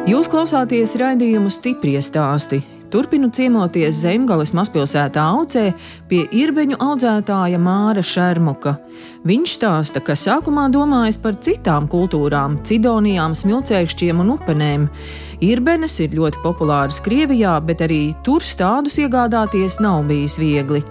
Jūs 0.04 0.28
klausāties 0.28 0.92
raidījumu 1.00 1.48
stipri 1.52 1.96
stāstī 2.04 2.60
Turpinu 2.94 3.26
ciemoties 3.34 3.96
Zemgales 4.04 4.52
mazpilsētā 4.54 5.22
Aucē 5.34 5.64
pie 6.06 6.20
irbeņu 6.30 6.76
audzētāja 6.78 7.58
Māra 7.58 8.04
Šermuka. 8.06 8.76
Viņš 9.26 9.54
stāsta, 9.56 9.98
ka 9.98 10.14
sākumā 10.14 10.68
domājis 10.70 11.18
par 11.18 11.34
citām 11.42 11.88
kultūrām, 11.90 12.60
cidonijām, 12.62 13.34
smilcēkšķiem 13.34 14.22
un 14.22 14.30
upenēm. 14.36 14.86
Irbenes 15.42 15.98
ir 16.06 16.14
ļoti 16.14 16.44
populāras 16.44 17.02
Krievijā, 17.02 17.56
bet 17.66 17.82
arī 17.82 18.14
tur 18.22 18.46
stādus 18.46 19.00
iegādāties 19.02 19.80
nav 19.82 20.06
bijis 20.06 20.38
viegli. 20.38 20.84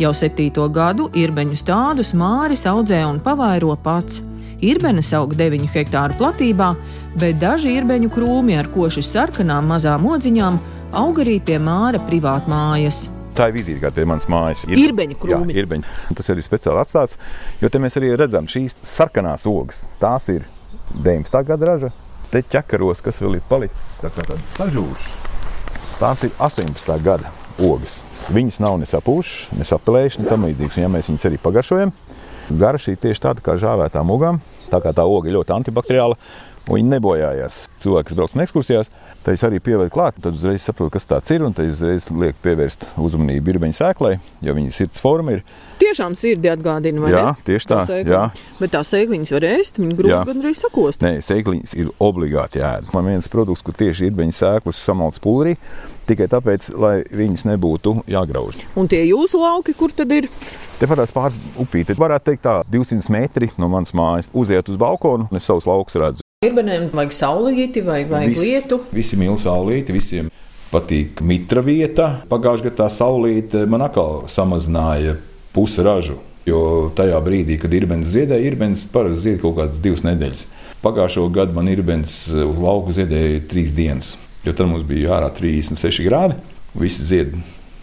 Jau 0.00 0.16
septīto 0.16 0.64
gadu 0.72 1.10
irbeņu 1.12 1.60
stādus 1.60 2.16
Māris 2.16 2.64
audzē 2.72 3.04
un 3.04 3.20
pavairo 3.20 3.76
pats. 3.84 4.24
Irbenes 4.64 5.12
aug 5.12 5.36
9 5.36 5.68
hektāru 5.76 6.16
platībā, 6.16 6.72
bet 7.20 7.36
daži 7.40 7.76
irbeņu 7.76 8.16
krūmi 8.16 8.56
ar 8.56 8.72
koši 8.72 9.04
sarkanām 9.04 9.68
mazām 9.68 10.08
odziņām 10.08 10.62
aug 10.96 11.18
arī 11.22 11.38
pie 11.44 11.58
Māra 11.62 12.00
privātā 12.02 12.50
mājas. 12.50 13.08
Tā 13.36 13.46
ir 13.48 13.56
vizītkārta 13.56 14.00
pie 14.00 14.06
manas 14.10 14.26
mājas. 14.30 14.64
Ir 14.66 14.80
īrbeņu 14.88 15.16
krūmi. 15.22 15.54
Jā, 15.54 15.62
irbeņi. 15.62 15.86
Tas 16.18 16.30
arī 16.32 16.42
speciāli 16.44 16.82
atstāts, 16.82 17.18
jo 17.62 17.70
te 17.70 17.80
mēs 17.82 17.96
arī 18.00 18.10
redzam 18.18 18.48
šīs 18.50 18.74
sarkanās 18.84 19.46
ogas. 19.48 19.84
Tās 20.02 20.26
ir 20.34 20.44
19. 20.96 21.42
gada 21.46 21.70
raža. 21.70 21.92
Te 22.30 22.42
ķekaros, 22.46 23.02
kas 23.02 23.18
vēl 23.22 23.38
ir 23.38 23.46
palicis 23.48 23.96
tā 24.02 24.10
kā 24.14 24.22
tādas 24.22 24.58
sažūšas, 24.58 25.14
tās 25.98 26.22
ir 26.26 26.34
18. 26.38 26.92
gada 27.06 27.32
ogas. 27.58 27.96
Viņas 28.30 28.60
nav 28.62 28.76
ne 28.78 28.86
sapūšas, 28.86 29.56
ne 29.58 30.28
tam 30.28 30.46
līdzīgas. 30.46 30.78
Ja 30.78 30.90
mēs 30.92 31.10
viņus 31.10 31.26
arī 31.26 31.40
pagaršojam, 31.42 31.94
garša 32.50 32.94
ir 32.94 33.00
tieši 33.02 33.24
tāda 33.24 33.42
kā 33.42 33.56
žāvētām 33.58 34.10
ogām. 34.14 34.38
Tā 34.70 34.78
kā 34.82 34.92
tā 34.94 35.02
oga 35.02 35.26
ir 35.26 35.34
ļoti 35.34 35.54
antibakteriāla, 35.56 36.18
viņi 36.78 36.92
nebojājās. 36.96 37.62
Cilvēki, 37.82 38.08
kas 38.10 38.18
brauc 38.18 38.34
no 38.36 38.44
ekskursijās, 38.44 38.90
tad 39.24 39.34
es 39.36 39.42
arī 39.46 39.58
pievēru 39.64 39.90
klāt, 39.94 40.20
tad 40.22 40.36
uzreiz 40.36 40.62
saprotu, 40.66 40.92
kas 40.96 41.08
tas 41.08 41.32
ir, 41.34 41.42
un 41.46 41.54
tad 41.56 41.68
uzreiz 41.72 42.06
liek 42.12 42.36
pievērst 42.44 42.86
uzmanību 43.00 43.46
birbeņu 43.50 43.78
sēklai, 43.80 44.14
jo 44.44 44.54
viņas 44.56 44.80
sirds 44.82 45.02
forma 45.02 45.38
ir. 45.38 45.44
Tiešām 45.80 46.12
sirdi 46.20 46.50
atgādina, 46.52 47.00
vai 47.00 47.10
Jā, 47.14 47.22
ne? 47.30 47.44
tieši 47.48 47.68
tā, 47.70 47.78
sēkliņa. 47.88 48.12
jā. 48.12 48.56
Bet 48.60 48.74
tās 48.74 48.90
sēkliņas 48.92 49.30
var 49.32 49.46
ēst, 49.48 49.78
viņi 49.80 49.96
grūti 49.96 50.18
gandrīz 50.28 50.60
sakost. 50.60 51.00
Nē, 51.00 51.14
sēkliņas 51.24 51.72
ir 51.80 51.88
obligāti 52.04 52.60
jāēd. 52.60 52.90
Man 52.92 53.08
viens 53.08 53.30
produkts, 53.32 53.64
kur 53.64 53.72
tieši 53.80 54.10
ir 54.10 54.18
viņa 54.18 54.36
sēklas 54.42 54.76
samalts 54.84 55.22
pulverī, 55.24 55.54
tikai 56.10 56.28
tāpēc, 56.28 56.68
lai 56.76 56.98
viņas 57.08 57.46
nebūtu 57.48 57.94
jāgrauž. 58.12 58.60
Un 58.76 58.92
tie 58.92 59.06
jūsu 59.08 59.40
lauki, 59.40 59.72
kur 59.78 59.94
tad 59.96 60.12
ir? 60.12 60.28
Tepat 60.80 61.00
tās 61.00 61.16
pāri 61.16 61.40
upīte, 61.60 61.96
varētu 61.96 62.28
teikt, 62.28 62.44
tā 62.44 62.58
200 62.68 63.08
metri 63.16 63.48
no 63.60 63.68
manas 63.72 63.96
mājas. 63.96 64.28
Uziet 64.36 64.68
uz 64.68 64.76
balkonu, 64.80 65.30
un 65.32 65.40
es 65.40 65.48
savus 65.48 65.68
laukus 65.68 65.96
redzu. 65.96 66.19
Irbenēm 66.40 66.86
vajag 66.96 67.10
saulīti 67.12 67.82
vai 67.84 67.98
vajag 68.08 68.30
Viss- 68.30 68.40
lietu. 68.40 68.76
Visi 68.96 69.16
mīl 69.20 69.34
saulīti, 69.36 69.92
visiem 69.92 70.30
patīk 70.70 71.20
mitra 71.20 71.60
vieta. 71.60 72.06
Pagājušajā 72.30 72.64
gadā 72.64 72.76
tā 72.78 72.86
saulīte 72.94 73.66
man 73.68 73.82
atkal 73.84 74.22
samazināja 74.24 75.18
pusi 75.52 75.84
ražu. 75.84 76.14
Jo 76.48 76.88
tajā 76.96 77.18
brīdī, 77.20 77.58
kad 77.60 77.74
ir 77.76 77.84
bens 77.84 78.08
ziedēja, 78.08 78.40
ir 78.40 78.56
bens 78.56 78.86
parasti 78.88 79.20
zied 79.20 79.42
kaut 79.42 79.58
kādas 79.58 79.82
divas 79.84 80.00
nedēļas. 80.00 80.46
Pagājušo 80.80 81.26
gadu 81.30 81.52
man 81.52 81.68
ir 81.68 81.82
bens 81.82 82.32
uz 82.32 82.56
lauka 82.56 82.96
ziedēja 82.96 83.42
trīs 83.46 83.74
dienas, 83.76 84.14
jo 84.42 84.54
tad 84.56 84.66
mums 84.72 84.88
bija 84.88 85.18
ārā 85.20 85.28
36 85.36 86.00
grādi. 86.08 86.38
Visi 86.72 87.04
zied 87.04 87.36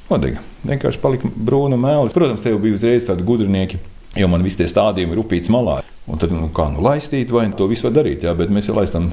nodega. 0.10 0.42
Vienkārši 0.66 1.04
palika 1.06 1.30
brūna 1.30 1.78
mēlis. 1.78 2.18
Protams, 2.18 2.42
te 2.42 2.50
jau 2.50 2.58
bija 2.58 2.74
uzreiz 2.74 3.06
tādi 3.06 3.22
gudrinieki, 3.22 3.78
jo 4.16 4.30
man 4.32 4.46
visi 4.46 4.62
tie 4.62 4.70
stādījumi 4.72 5.16
ir 5.16 5.24
upīts 5.24 5.52
malā. 5.54 5.82
Un 6.08 6.22
tad, 6.22 6.32
nu, 6.32 6.48
kā 6.56 6.70
nu 6.72 6.84
laistīt, 6.86 7.34
vai 7.36 7.50
to 7.52 7.68
visu 7.68 7.90
var 7.90 7.98
darīt, 8.00 8.24
jā, 8.24 8.32
bet 8.38 8.52
mēs 8.54 8.70
jau 8.70 8.78
laistām 8.78 9.10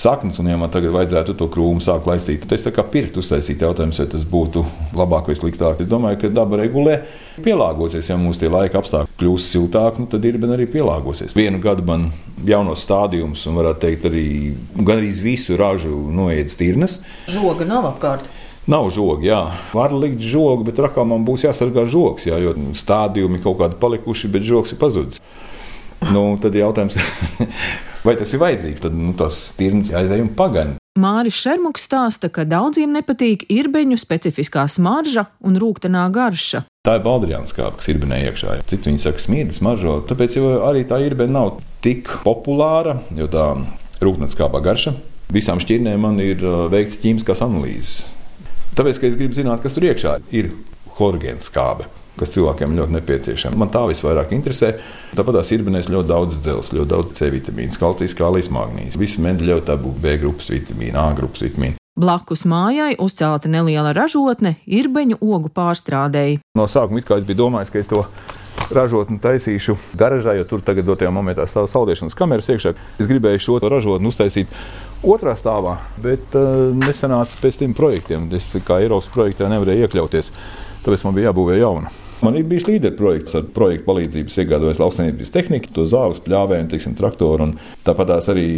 saknes, 0.00 0.38
un 0.40 0.48
ja 0.48 0.56
man 0.56 0.70
tagad 0.72 0.94
vajadzētu 0.94 1.34
to 1.36 1.48
krūmu 1.52 1.82
sākt 1.84 2.08
laistīt, 2.08 2.46
tad 2.46 2.54
es 2.56 2.64
tā 2.64 2.72
kā 2.72 2.84
pirktu 2.88 3.20
uztaisīt 3.20 3.60
jautājums, 3.60 3.98
vai 4.00 4.06
tas 4.08 4.24
būtu 4.24 4.62
labāk 4.96 5.28
vai 5.28 5.36
sliktāk. 5.36 5.82
Es 5.82 5.90
domāju, 5.90 6.22
ka 6.22 6.32
daba 6.32 6.62
regulē 6.62 6.96
pielāgosies, 7.44 8.08
ja 8.08 8.16
mūsu 8.20 8.48
laika 8.48 8.80
apstākļi 8.80 9.18
kļūs 9.20 9.50
siltāki, 9.52 10.00
nu, 10.00 10.08
tad 10.10 10.24
ir 10.24 10.40
arī 10.48 10.68
pielāgosies. 10.70 11.36
Vienu 11.36 11.60
gadu 11.60 11.84
man 11.88 12.08
jaunos 12.46 12.86
stādījumus, 12.86 13.44
un 13.50 13.60
varētu 13.60 13.84
teikt, 13.84 14.08
arī 14.08 14.26
gandrīz 14.78 15.20
visu 15.24 15.60
ražu 15.60 16.06
noiet 16.14 16.52
stirnas. 16.54 17.02
Žoga 17.28 17.68
nav 17.68 17.92
apkārt. 17.92 18.30
Nav 18.68 18.90
žoga, 18.92 19.24
jā. 19.24 19.40
Var 19.72 19.94
likt 19.96 20.20
žogu, 20.20 20.66
bet 20.68 20.80
rakā 20.82 21.04
man 21.08 21.24
būs 21.24 21.46
jāsargā 21.46 21.86
žogs, 21.88 22.26
jā, 22.28 22.36
jo 22.42 22.52
stādījumi 22.76 23.40
kaut 23.40 23.60
kādi 23.62 23.78
palikuši, 23.80 24.28
bet 24.32 24.44
žogs 24.44 24.74
ir 24.74 24.80
pazudis. 24.82 25.22
Nu, 26.12 26.34
tad 26.40 26.56
jautājums, 26.56 26.96
vai 28.06 28.16
tas 28.20 28.32
ir 28.32 28.42
vajadzīgs? 28.42 28.84
Tad 28.84 28.96
nu, 28.96 29.14
tas 29.16 29.38
stirns 29.50 29.92
aizēj 29.96 30.24
un 30.24 30.30
pagaidi. 30.36 30.76
Māris 31.00 31.36
Šermuks 31.38 31.84
stāsta, 31.86 32.28
ka 32.34 32.44
daudziem 32.44 32.92
nepatīk 32.92 33.46
irbeņu 33.52 33.96
specifiskā 34.00 34.66
smarža 34.68 35.28
un 35.46 35.56
rūktenā 35.60 36.08
garša. 36.12 36.64
Tā 36.84 36.96
ir 36.98 37.04
baldriāna 37.04 37.48
skābe, 37.48 37.78
kas 37.78 37.88
ir 37.92 38.00
benē 38.02 38.18
iekšā. 38.26 38.58
Citi 38.68 38.90
viņi 38.90 39.04
saka, 39.04 39.22
smirdas, 39.22 39.60
mažo. 39.64 40.00
Tāpēc 40.08 40.36
arī 40.66 40.84
tā 40.88 40.98
ir 41.06 41.16
benē 41.16 41.36
nav 41.36 41.60
tik 41.84 42.10
populāra, 42.24 42.98
jo 43.16 43.30
tā 43.30 43.52
rūkstoša 44.02 44.34
skābā 44.34 44.62
garša. 44.64 44.96
Visām 45.30 45.62
šķirnēm 45.62 46.02
man 46.02 46.18
ir 46.24 46.42
uh, 46.42 46.64
veikts 46.72 46.98
ķīmiskās 47.04 47.44
analīzes. 47.46 48.08
Tāpēc, 48.78 49.00
ka 49.00 49.08
es 49.08 49.16
gribu 49.18 49.34
zināt, 49.36 49.62
kas 49.64 49.74
tur 49.74 49.88
iekšā 49.88 50.20
ir 50.36 50.52
chlorogēna 50.94 51.42
skābe. 51.42 51.88
Kas 52.20 52.34
cilvēkiem 52.34 52.74
ļoti 52.76 52.92
nepieciešama. 52.98 53.56
Man 53.56 53.70
tā 53.72 53.86
visvairāk 53.88 54.34
interesē. 54.36 54.74
Tāpat 55.16 55.38
tās 55.38 55.52
ir 55.54 55.62
benēs 55.64 55.88
ļoti 55.88 56.10
daudz 56.10 56.40
dzelzceļa, 56.44 56.78
ļoti 56.80 56.90
daudz 56.90 57.14
C 57.16 57.30
vitamīnu, 57.32 57.78
kalcijas, 57.80 58.16
kālijas, 58.18 58.50
magnīzes. 58.52 58.98
Visi 59.00 59.22
mēģi 59.24 59.46
ļaut 59.48 59.70
dabūt 59.70 60.02
B 60.02 60.18
grupas 60.20 60.50
vitamīnu, 60.52 60.98
A 61.00 61.14
grupas 61.16 61.46
vitamīnu. 61.46 61.78
Blakus 62.00 62.44
mājai 62.48 62.92
uzcelta 63.02 63.48
neliela 63.50 63.94
ražotne 63.96 64.54
irbeņu 64.64 65.18
ogu 65.20 65.50
pārstrādēji. 65.52 66.38
No 66.56 66.68
sākuma 66.70 67.00
it 67.00 67.08
kā 67.08 67.18
es 67.20 67.26
biju 67.28 67.42
domājis, 67.42 67.72
ka 67.72 67.80
es 67.80 67.90
to 67.90 68.04
ražotni 68.74 69.20
taisīšu 69.22 69.76
garažā, 69.98 70.34
jo 70.38 70.46
tur 70.48 70.64
tagad 70.66 70.88
dotajā 70.88 71.12
momentā 71.14 71.46
stāv 71.50 71.68
saldēšanas 71.70 72.16
kameras 72.18 72.50
iekšā. 72.52 72.74
Es 73.00 73.10
gribēju 73.10 73.44
šo 73.46 73.58
ražotni 73.64 74.10
uztaisīt 74.10 74.52
otrā 75.06 75.36
stāvā, 75.38 75.78
bet 76.02 76.36
uh, 76.38 76.68
nesanāca 76.76 77.40
pēc 77.42 77.62
tiem 77.62 77.74
projektiem. 77.76 78.28
Es 78.36 78.50
kā 78.66 78.82
Eiropas 78.84 79.10
projektā 79.14 79.50
nevarēju 79.50 79.88
iekļauties, 79.88 80.30
tāpēc 80.84 81.06
man 81.06 81.18
bija 81.18 81.30
jābūvē 81.30 81.60
jauna. 81.60 81.92
Man 82.20 82.36
ir 82.36 82.44
bijis 82.44 82.66
līderu 82.68 82.98
projekts 82.98 83.36
ar 83.38 83.46
projektu 83.54 83.86
palīdzību, 83.86 84.32
iegādājos 84.42 84.80
lauksaimniecības 84.82 85.32
tehniku, 85.32 85.70
to 85.72 85.86
zāles, 85.88 86.20
pļāvēju, 86.20 86.66
teiksim, 86.68 86.92
traktoru. 86.98 87.46
Tāpat 87.86 88.12
arī, 88.18 88.50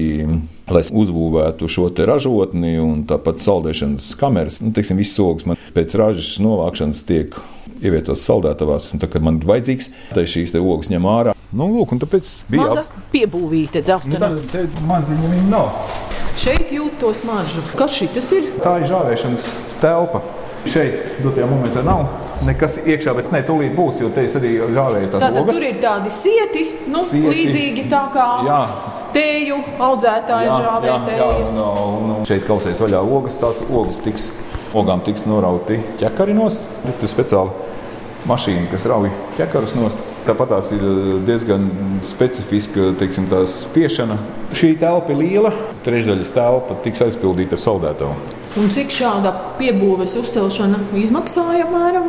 lai 0.66 0.82
uzbūvētu 0.82 1.70
šo 1.70 1.86
ražotni 2.10 2.74
un 2.82 3.04
tāpat 3.06 3.38
saldēšanas 3.44 4.08
kameras, 4.18 4.58
nu, 4.64 4.72
teiksim, 4.74 4.98
viss 4.98 5.14
sogs 5.14 5.46
man 5.46 5.60
pēc 5.76 5.94
ražas 6.00 6.40
novākšanas 6.42 7.04
tiek 7.06 7.38
ievietots 7.82 8.24
saldētavās. 8.28 8.90
Un, 8.94 9.02
tā, 9.02 9.08
kad 9.12 9.24
man 9.24 9.40
ir 9.40 9.48
vajadzīgs, 9.50 9.90
tad 10.12 10.30
šīs 10.30 10.54
te 10.54 10.62
ogas 10.62 10.90
ņem 10.92 11.08
ārā. 11.12 11.36
Nu, 11.52 11.66
lūk, 11.68 11.92
un 11.92 12.00
tāpēc 12.00 12.30
bija 12.48 12.64
Maza 12.64 12.84
piebūvīte 13.12 13.82
dzeltena. 13.84 14.30
Nu, 14.32 14.44
tā 14.52 14.64
maziņa 14.88 15.32
viņa 15.34 15.48
nav. 15.52 15.98
Šeit 16.40 16.72
jūt 16.72 16.96
to 17.02 17.12
smaržu. 17.16 17.64
Kas 17.76 17.98
šis 17.98 18.30
ir? 18.38 18.52
Tā 18.62 18.78
ir 18.80 18.88
žāvēšanas 18.92 19.50
telpa. 19.82 20.22
Šeit, 20.62 21.18
dotajā 21.24 21.48
momentā, 21.50 21.82
nav 21.82 22.06
nekas 22.46 22.76
iekšā, 22.86 23.14
bet 23.18 23.30
nē, 23.34 23.40
tūlīt 23.46 23.74
būs, 23.74 23.98
jo 24.02 24.10
te 24.14 24.24
es 24.26 24.34
arī 24.38 24.52
žāvēju 24.62 25.08
tās 25.10 25.22
Tātad 25.24 25.40
ogas. 25.42 25.56
tur 25.56 25.66
ir 25.66 25.78
tādi 25.82 26.12
sieti, 26.14 26.62
nu, 26.90 27.02
Sieti. 27.06 27.32
līdzīgi 27.34 27.84
tā 27.90 28.02
kā 28.14 28.26
Jā. 28.46 28.60
tēju 29.14 29.58
audzētāji 29.88 30.54
žāvē 30.62 30.94
tējas. 31.08 31.56
un, 31.58 31.82
un, 31.98 32.14
un 32.20 32.30
šeit 32.30 32.46
kausēs 32.46 32.82
vaļā 32.82 33.02
ogas, 33.18 33.38
tās 33.42 33.62
ogas 33.70 34.00
tiks, 34.06 34.30
ogām 34.74 35.02
tiks 35.06 35.26
norauti 35.26 35.80
ķekari 36.00 36.34
nost. 36.38 36.62
Ir 36.86 37.10
speciāla 37.10 37.71
mašīna, 38.28 38.68
kas 38.72 38.86
rauj 38.90 39.10
ķekarus 39.38 39.76
nost. 39.78 40.08
Tāpat 40.22 40.52
tās 40.52 40.68
ir 40.74 40.82
diezgan 41.26 41.64
specifiska 42.06 42.92
teiksim, 43.00 43.26
tās 43.30 43.62
spiešana. 43.64 44.20
Šī 44.54 44.76
telpa 44.78 45.10
ir 45.14 45.18
liela, 45.18 45.50
trešdaļas 45.82 46.30
telpa 46.34 46.76
tiks 46.84 47.02
aizpildīta 47.08 47.58
ar 47.58 47.62
saldētavu. 47.64 48.36
Un 48.60 48.68
cik 48.70 48.92
šāda 48.94 49.32
piebūves 49.58 50.14
uzcelšana 50.20 50.78
izmaksāja 51.00 51.66
apmēram? 51.66 52.06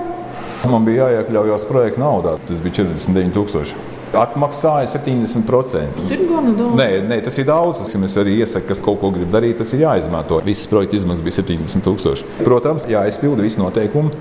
Man 0.70 0.86
bija 0.86 1.10
jāiekļaujas 1.10 1.66
projekta 1.68 2.04
naudā, 2.04 2.38
tas 2.48 2.62
bija 2.64 2.84
49,000. 2.84 3.90
Atmaksāja 4.14 4.92
70%. 4.92 5.96
Tas 5.98 6.12
ir 6.14 6.28
gana 6.30 6.54
daudz. 6.54 6.76
Nē, 6.78 6.88
nē, 7.10 7.18
tas 7.26 7.40
ir 7.42 7.48
daudz. 7.50 7.80
Tas, 7.82 7.96
ja 7.96 8.02
es 8.06 8.18
arī 8.22 8.36
iesaku, 8.44 8.68
kas 8.70 8.82
kaut 8.84 9.00
ko 9.02 9.10
grib 9.16 9.32
darīt, 9.34 9.58
tas 9.64 9.74
ir 9.74 9.88
jāizmanto. 9.88 10.38
Visas 10.46 10.70
projekta 10.70 11.00
izmaksas 11.00 11.26
bija 11.26 11.40
70,000. 11.40 12.44
Protams, 12.46 12.86
jāizpilda 12.94 13.42
visi 13.42 13.62
noteikumi. 13.64 14.14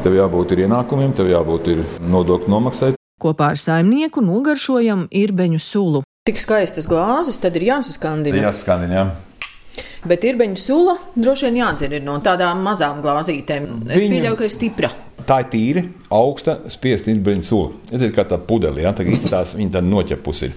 Tev 0.00 0.14
jābūt 0.16 0.54
ir 0.54 0.62
ienākumiem, 0.64 1.10
tev 1.12 1.28
jābūt 1.28 1.66
ir 1.74 1.80
nodokļu 2.08 2.48
nomaksai. 2.48 2.94
Kopā 3.20 3.50
ar 3.52 3.58
saimnieku 3.60 4.22
nogaršojam 4.24 5.02
irbeņu 5.12 5.60
sulu. 5.60 6.00
Tik 6.24 6.40
skaistas 6.40 6.88
glāzes, 6.88 7.36
tad 7.42 7.58
ir 7.60 7.66
jāsaskandina. 7.68 8.40
jāskandina. 8.46 8.96
Jā. 8.96 9.84
Bet 10.08 10.24
irbeņu 10.24 10.56
sula 10.56 10.96
droši 11.12 11.50
vien 11.50 11.60
jādzer 11.60 11.92
ir 11.98 12.04
no 12.06 12.16
tādām 12.24 12.64
mazām 12.64 13.02
glāzītēm. 13.04 13.68
Es 13.90 14.00
Viņu- 14.00 14.14
pieļauju, 14.14 14.36
ka 14.40 14.44
ir 14.44 14.54
stipra. 14.56 14.90
Tā 15.28 15.40
ir 15.44 15.50
tīra, 15.52 15.84
augsta, 16.10 16.56
spiesta 16.72 17.12
irbeņu 17.12 17.44
sula. 17.44 17.70
Redziet, 17.92 18.14
kā 18.16 18.24
tā 18.24 18.38
pudele, 18.40 18.80
ja 18.80 18.94
tā 18.96 19.04
izstāsta, 19.04 19.60
viņa 19.60 19.76
tāda 19.76 19.88
noķepusi 19.92 20.44
ir. 20.48 20.52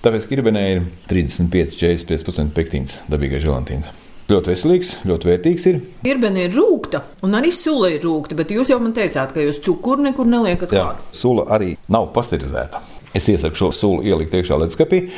Tāpēc 0.00 0.24
irbenē 0.32 0.64
ir 0.72 0.82
35-45% 1.06 2.56
pektīns, 2.56 2.98
dabīgais 3.10 3.44
želantīns. 3.44 3.92
Ļoti 4.30 4.52
veselīgs, 4.52 4.90
ļoti 5.10 5.26
vērtīgs 5.26 5.64
ir. 5.66 5.78
Irbēna 6.06 6.44
ir 6.44 6.52
rūkta, 6.54 7.00
un 7.26 7.34
arī 7.34 7.50
sula 7.54 7.88
ir 7.90 8.04
rūkta, 8.04 8.36
bet 8.38 8.52
jūs 8.54 8.70
jau 8.70 8.76
man 8.78 8.92
teicāt, 8.94 9.32
ka 9.34 9.42
jūs 9.42 9.58
cukuru 9.64 10.04
nekur 10.06 10.28
neliekat 10.30 10.70
Jā, 10.76 10.84
klāt. 10.86 11.00
sula 11.18 11.48
arī 11.50 11.72
nav 11.90 12.12
pasterizēta. 12.14 12.78
Es 13.10 13.26
iesaku 13.26 13.58
šo 13.58 13.70
sulu 13.74 14.04
ielikt 14.06 14.36
iekšā 14.38 14.54
leduskapī, 14.62 15.08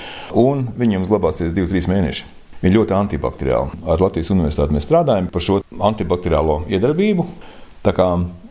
un 0.40 0.64
viņa 0.80 0.96
jums 0.96 1.10
glabāsies 1.12 1.52
2-3 1.52 1.90
mēnešus. 1.92 2.24
Viņa 2.62 2.76
ļoti 2.78 2.94
antibakteriāla. 2.96 3.82
Ar 3.90 4.00
Latvijas 4.00 4.30
Universitāti 4.32 4.72
mēs 4.72 4.86
strādājam 4.86 5.28
par 5.34 5.42
šo 5.44 5.58
antibakteriālo 5.90 6.62
iedarbību. 6.72 7.26
Tā 7.84 7.92
kā 7.96 8.06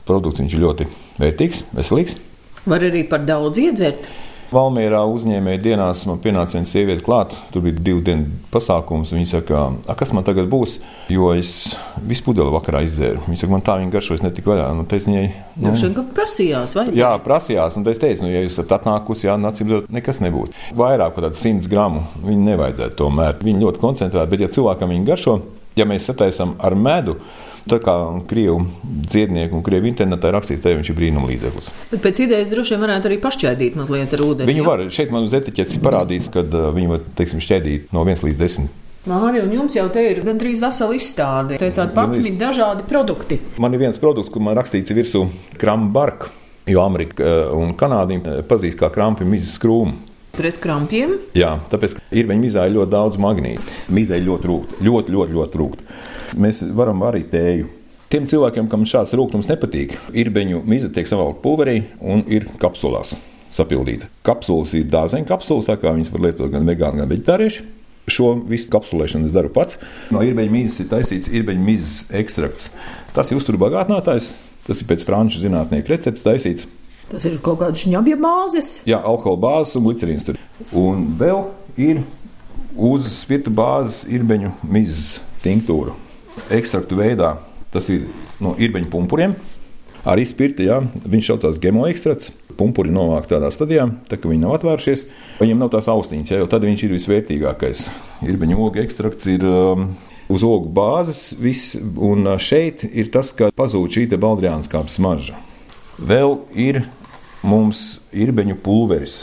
produkts 0.06 0.44
ir 0.44 0.60
ļoti 0.62 0.86
vērtīgs, 1.18 1.64
veselīgs. 1.74 2.18
Var 2.70 2.86
arī 2.92 3.06
par 3.10 3.24
daudz 3.26 3.58
iedzert. 3.64 4.06
Valmērā 4.52 5.00
uzņēmēja 5.08 5.62
dienās 5.64 6.02
man 6.10 6.18
pienāca 6.20 6.58
viena 6.58 6.68
sieviete 6.68 7.06
klāt. 7.06 7.38
Tur 7.54 7.64
bija 7.64 7.80
divu 7.80 8.02
dienu 8.04 8.26
pasākums. 8.52 9.14
Viņa 9.16 9.30
saka, 9.30 9.62
"A, 9.88 9.96
kas 9.96 10.12
man 10.12 10.26
tagad 10.28 10.50
būs, 10.52 10.80
jo 11.10 11.32
es 11.32 11.76
visu 12.08 12.24
pudeli 12.24 12.52
vakarā 12.52 12.84
izdzēru. 12.84 13.24
Viņa 13.28 13.38
saka, 13.38 13.52
man 13.52 13.62
tā 13.62 13.78
viņa 13.80 13.92
garšo, 13.92 14.14
es 14.14 14.22
netiku 14.22 14.52
vaļā. 14.52 14.76
Nu, 14.76 14.84
teicu, 14.84 15.08
viņai, 15.08 15.32
Nu, 15.62 15.72
kā 15.72 16.04
prasījās, 16.16 16.76
vai? 16.76 16.86
Jā, 16.96 17.18
prasījās, 17.24 17.78
un 17.78 17.88
es 17.88 17.98
teicu, 17.98 18.22
nu, 18.22 18.28
ja 18.28 18.42
jūs 18.42 18.58
esat 18.60 18.68
atnākusi, 18.80 19.28
jā, 19.28 19.38
nācīm 19.38 19.70
dot, 19.70 19.90
nekas 19.90 20.20
nebūs. 20.20 20.50
Vairāk 20.76 21.14
par 21.16 21.24
tādu 21.24 21.36
100 21.36 21.68
gramu 21.70 22.04
viņi 22.26 22.44
nevajadzētu 22.44 22.96
tomēr. 22.96 23.40
Viņi 23.40 23.62
ļoti 23.62 23.80
koncentrēti, 23.80 24.30
bet 24.30 24.40
ja 24.40 24.48
cilvēkam 24.48 24.90
viņi 24.90 25.06
garšo, 25.06 25.42
ja 25.76 25.86
mēs 25.86 26.10
sataisām 26.10 26.56
ar 26.60 26.76
medu, 26.76 27.16
tā 27.70 27.80
kā 27.84 27.96
krievu 28.30 28.62
dziednieku 29.12 29.60
un 29.60 29.66
krievu 29.66 29.90
internetā 29.92 30.32
rakstīts, 30.34 30.64
te 30.64 30.74
viņš 30.78 30.92
ir 30.92 30.98
brīnum 30.98 31.28
līdzeklis. 31.30 31.72
Bet 31.94 32.04
pēc 32.06 32.24
idejas 32.26 32.52
droši 32.54 32.76
vien 32.76 32.86
varētu 32.88 33.12
arī 33.12 33.20
pašķēdīt 33.24 33.80
mazliet 33.80 34.16
ar 34.18 34.26
ūdeni. 34.26 34.50
Viņu 34.50 34.64
jā? 34.64 34.70
var, 34.70 34.86
šeit 34.94 35.14
man 35.14 35.28
uz 35.28 35.36
etiķetes 35.38 35.78
ir 35.78 35.84
parādīts, 35.86 36.32
ka 36.34 36.46
uh, 36.46 36.70
viņi 36.76 36.94
var, 36.96 37.04
teiksim, 37.20 37.44
šķēdīt 37.44 37.94
no 37.96 38.06
1 38.08 38.26
līdz 38.28 38.42
10 38.46 38.72
Māri, 39.10 39.40
un 39.42 39.50
jums 39.50 39.74
jau 39.74 39.88
te 39.90 40.02
ir 40.12 40.20
gandrīz 40.22 40.60
vesela 40.62 40.94
izstāde. 40.94 41.56
Teicāt, 41.58 41.90
pats 41.96 42.12
Gandrīz. 42.12 42.28
ir 42.30 42.36
dažādi 42.38 42.84
produkti. 42.86 43.40
Man 43.58 43.74
ir 43.74 43.82
viens 43.82 43.98
produkts, 43.98 44.30
kur 44.30 44.44
man 44.46 44.54
rakstīts 44.60 44.94
virsū 44.94 45.24
krambarka, 45.58 46.30
jo 46.70 46.84
Amerika 46.86 47.26
eh, 47.26 47.50
un 47.58 47.74
Kanāda 47.74 48.44
pazīst 48.46 48.78
kā 48.78 48.92
krampi 48.94 49.26
mizas 49.26 49.58
krūmu. 49.62 49.98
Pret 50.38 50.62
krampiem. 50.62 51.18
Jā, 51.36 51.56
tāpēc 51.74 51.98
ir 52.14 52.30
viņa 52.30 52.44
mizā 52.44 52.68
ļoti 52.70 52.94
daudz 52.94 53.18
magnītu. 53.20 53.74
Mizai 53.92 54.22
ļoti 54.24 54.48
rūkt, 54.48 54.78
ļoti, 54.86 55.16
ļoti, 55.18 55.36
ļoti 55.40 55.60
rūkt. 55.60 55.82
Mēs 56.40 56.62
varam 56.78 57.04
arī 57.08 57.26
tēju. 57.32 57.70
Tiem 58.12 58.28
cilvēkiem, 58.28 58.68
kam 58.72 58.84
šāds 58.88 59.16
rūkums 59.16 59.48
nepatīk, 59.48 59.96
ir 60.20 60.32
beņu 60.36 60.66
miza 60.68 60.90
tiek 60.92 61.08
savalkta 61.08 61.40
pulverī 61.44 61.78
un 62.04 62.26
ir 62.28 62.50
kapsulās 62.60 63.16
sapildīta. 63.56 64.10
Kapsulas 64.26 64.74
ir 64.78 64.90
dārzeņu 64.92 65.28
kapsulas, 65.30 65.68
tā 65.68 65.78
kā 65.80 65.94
viņas 65.96 66.12
var 66.14 66.26
lietot 66.28 66.52
gan 66.52 66.68
vegāni, 66.68 67.02
gan 67.02 67.12
veģetārieši. 67.12 67.66
Šo 68.12 68.34
visu 68.50 68.68
kapsulēšanu 68.74 69.30
es 69.30 69.36
daru 69.36 69.52
pats. 69.54 69.78
No 70.12 70.24
īrbeņa 70.26 70.52
mīzes 70.52 70.84
ir 70.84 70.90
taisīts 70.92 71.32
īrbeņa 71.32 71.66
mīzes 71.68 71.96
ekstrakts. 72.18 72.72
Tas 73.16 73.32
ir 73.32 73.40
uzturbagātinātājs, 73.40 74.32
tas 74.66 74.82
ir 74.82 74.90
pēc 74.90 75.06
franču 75.08 75.44
zinātnieku 75.44 75.94
receptes 75.94 76.26
taisīts. 76.26 76.68
Tas 77.12 77.28
ir 77.28 77.38
kaut 77.44 77.60
kāds 77.62 77.84
šņabja 77.84 78.18
bāzes. 78.24 78.72
Jā, 78.88 79.02
alkohola 79.04 79.42
bāzes 79.44 79.76
un 79.78 79.86
glicerīns 79.86 80.28
tur. 80.28 80.40
Un 80.72 81.10
vēl 81.20 81.44
ir 81.80 82.06
uz 82.76 83.10
spirta 83.20 83.52
bāzes 83.54 84.06
īrbeņu 84.10 84.56
mizas 84.64 85.20
tinktūra. 85.44 85.94
Ekstraktu 86.52 86.98
veidā 87.00 87.36
tas 87.72 87.88
ir 87.92 88.08
no 88.44 88.54
īrbeņu 88.60 88.92
pumpuriem. 88.92 89.36
Arī 90.02 90.24
spirta, 90.26 90.64
jā, 90.66 90.80
viņš 90.82 91.28
saucās 91.30 91.60
gemo 91.62 91.86
ekstrakts. 91.90 92.32
Pumpuri 92.58 92.90
novāk 92.94 93.28
tādā 93.30 93.52
stadijā, 93.54 93.86
tā 94.10 94.18
ka 94.18 94.30
viņi 94.30 94.42
nav 94.42 94.56
atvērušies. 94.58 95.04
Viņiem 95.40 95.62
nav 95.62 95.70
tās 95.74 95.88
austiņas, 95.92 96.32
jā, 96.34 96.40
jo 96.42 96.48
tad 96.50 96.66
viņš 96.66 96.86
ir 96.88 96.96
visvērtīgākais. 96.96 97.84
Īrbeņu 98.26 98.58
ogu 98.66 98.82
ekstrakts 98.82 99.30
ir 99.30 99.46
um, 99.46 99.92
uz 100.34 100.46
ogu 100.46 100.72
bāzes, 100.74 101.36
viss, 101.42 101.78
un 101.78 102.26
uh, 102.26 102.42
šeit 102.42 102.84
ir 102.90 103.14
tas, 103.14 103.30
ka 103.38 103.52
pazūd 103.56 103.94
šī 103.94 104.08
baldriāna 104.18 104.66
skāpes 104.66 104.98
smarža. 104.98 105.38
Vēl 106.02 106.40
ir 106.58 106.84
mums 107.46 108.02
īrbeņu 108.14 108.58
pulveris. 108.66 109.22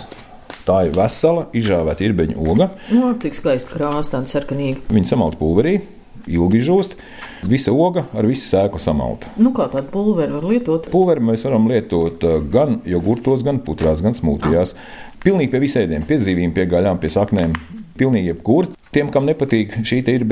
Tā 0.69 0.83
ir 0.87 0.95
vesela, 0.95 1.47
izžāvēta 1.57 2.05
īrbeņu 2.07 2.43
oga. 2.53 2.71
Nu, 2.93 3.15
cik 3.19 3.39
skaisti 3.39 3.73
krāsa, 3.73 4.15
tāda 4.15 4.31
sarkanīga. 4.31 4.85
Viņa 4.93 5.15
samalta 5.15 5.41
pulverī, 5.41 5.79
ilgi 6.29 6.63
žūst. 6.67 6.97
Visa 7.49 7.73
oga 7.73 8.05
ar 8.19 8.27
visu 8.27 8.45
sēklu 8.49 8.81
samalta. 8.83 9.31
Nu, 9.39 9.53
kā 9.57 9.69
tādu 9.73 9.93
pulveri 9.95 10.35
var 10.35 10.47
lietot? 10.51 10.89
Pulveri 10.93 11.23
mēs 11.25 11.45
varam 11.47 11.69
lietot 11.71 12.25
uh, 12.27 12.39
gan 12.53 12.81
jogurtos, 12.89 13.45
gan 13.47 13.63
putrās, 13.65 14.03
gan 14.05 14.17
smūtijās. 14.19 14.75
Pilnīgi 15.23 15.53
pie 15.53 15.63
visiem, 15.63 16.07
pie 16.07 16.19
zivīm, 16.23 16.55
pie 16.55 16.67
gaļām, 16.71 17.01
pie 17.03 17.11
saknēm. 17.15 17.55
Pilnīgi 17.99 18.33
jebkur. 18.33 18.71
Tiem, 18.95 19.11
kam 19.15 19.27
nepatīk 19.27 19.81
šī 19.87 20.01
ir 20.13 20.25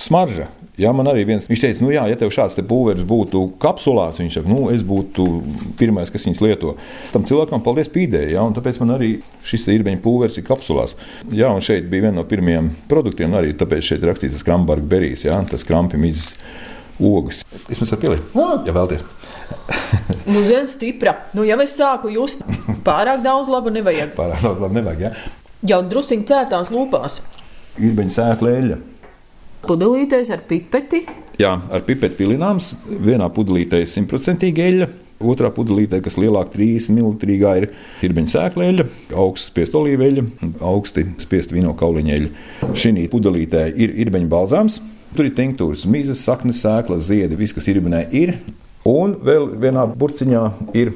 smarža, 0.00 0.50
jā, 0.80 0.90
man 0.96 1.08
arī 1.10 1.24
viens, 1.28 1.46
viņš 1.50 1.62
teica, 1.62 1.82
nu 1.84 1.92
jā, 1.94 2.04
ja 2.10 2.18
tev 2.18 2.32
šāds 2.34 2.56
te 2.58 2.64
pulveris 2.66 3.06
būtu 3.08 3.44
kapsulās, 3.62 4.20
viņš 4.20 4.38
saka, 4.38 4.50
nu 4.50 4.68
es 4.74 4.84
būtu 4.86 5.26
pirmais, 5.80 6.12
kas 6.12 6.26
viņus 6.26 6.42
lieto. 6.44 6.74
Tam 7.14 7.26
cilvēkam 7.28 7.62
paldies 7.64 7.90
pīdēji, 7.94 8.34
jā, 8.34 8.42
un 8.44 8.56
tāpēc 8.56 8.80
man 8.82 8.96
arī 8.96 9.10
šis 9.46 9.68
ir 9.74 9.86
beņu 9.86 10.02
pulveris 10.04 10.40
ir 10.40 10.46
kapsulās. 10.48 10.96
Jā, 11.34 11.52
un 11.54 11.64
šeit 11.64 11.88
bija 11.92 12.08
viena 12.08 12.18
no 12.20 12.26
pirmajiem 12.28 12.72
produktiem, 12.90 13.34
arī 13.38 13.54
tāpēc 13.58 13.92
šeit 13.92 14.06
rakstīts 14.06 14.44
krambarga 14.46 14.88
berijas, 14.94 15.26
jā, 15.28 15.38
tas 15.50 15.66
krampi 15.66 16.00
mizas 16.00 16.32
ogas. 17.00 17.42
Es 17.68 17.80
jums 17.80 17.94
varu 17.94 18.02
pielikt, 18.06 18.34
ja 18.68 18.76
vēlties. 18.76 19.06
Nu, 20.24 20.40
zina, 20.40 20.64
stipra. 20.68 21.12
Nu, 21.36 21.44
ja 21.44 21.56
es 21.60 21.74
sāku 21.76 22.08
just 22.12 22.40
pārāk 22.86 23.20
daudz 23.24 23.50
laba, 23.52 23.68
nevajag. 23.74 24.14
Pārāk 24.16 24.40
daudz 24.40 24.62
labi 24.62 24.78
nevajag, 24.78 25.02
jā. 25.04 25.10
Jau 25.68 25.80
drusciņi 25.88 26.24
cērtās 26.28 26.72
lūpās. 26.72 27.18
Ir 27.76 27.92
beņu 27.96 28.16
sēkla 28.16 28.54
eļļa. 28.58 28.78
Pudelīties 29.64 30.28
ar 30.34 30.42
pipeti. 30.48 31.04
Jā, 31.40 31.54
ar 31.72 31.82
pipeti 31.86 32.18
pilināms. 32.18 32.74
Vienā 32.84 33.30
pudelītē 33.32 33.80
ir 33.80 33.88
simtprocentīgi 33.90 34.64
eļļa. 34.64 34.88
Otrā 35.24 35.48
pudelītē, 35.54 36.00
kas 36.04 36.18
lielāka, 36.20 36.52
3 36.58 36.90
ml, 36.92 37.14
ir 37.24 37.68
tirbeņa 38.00 38.32
sēkla 38.32 38.66
eļļa, 38.68 38.86
augsts 39.22 39.48
spiest 39.48 39.76
olīveļa, 39.78 40.24
augsti 40.68 41.06
spiest 41.22 41.54
vīno 41.54 41.72
kauliņa 41.80 42.16
eļļa. 42.18 42.70
Šī 42.76 43.06
pudelītē 43.12 43.64
ir 43.72 43.94
irbeņa 44.04 44.28
balzāms, 44.34 44.80
tur 45.16 45.30
ir 45.30 45.36
tinktūras, 45.38 45.86
mizas, 45.88 46.20
saknes, 46.26 46.60
sēkla, 46.60 46.98
ziedi, 47.00 47.38
viss, 47.40 47.56
kas 47.56 47.70
irbenē 47.72 48.04
ir. 48.12 48.36
Un 48.84 49.16
vēl 49.24 49.54
vienā 49.62 49.86
burciņā 49.96 50.44
ir 50.76 50.92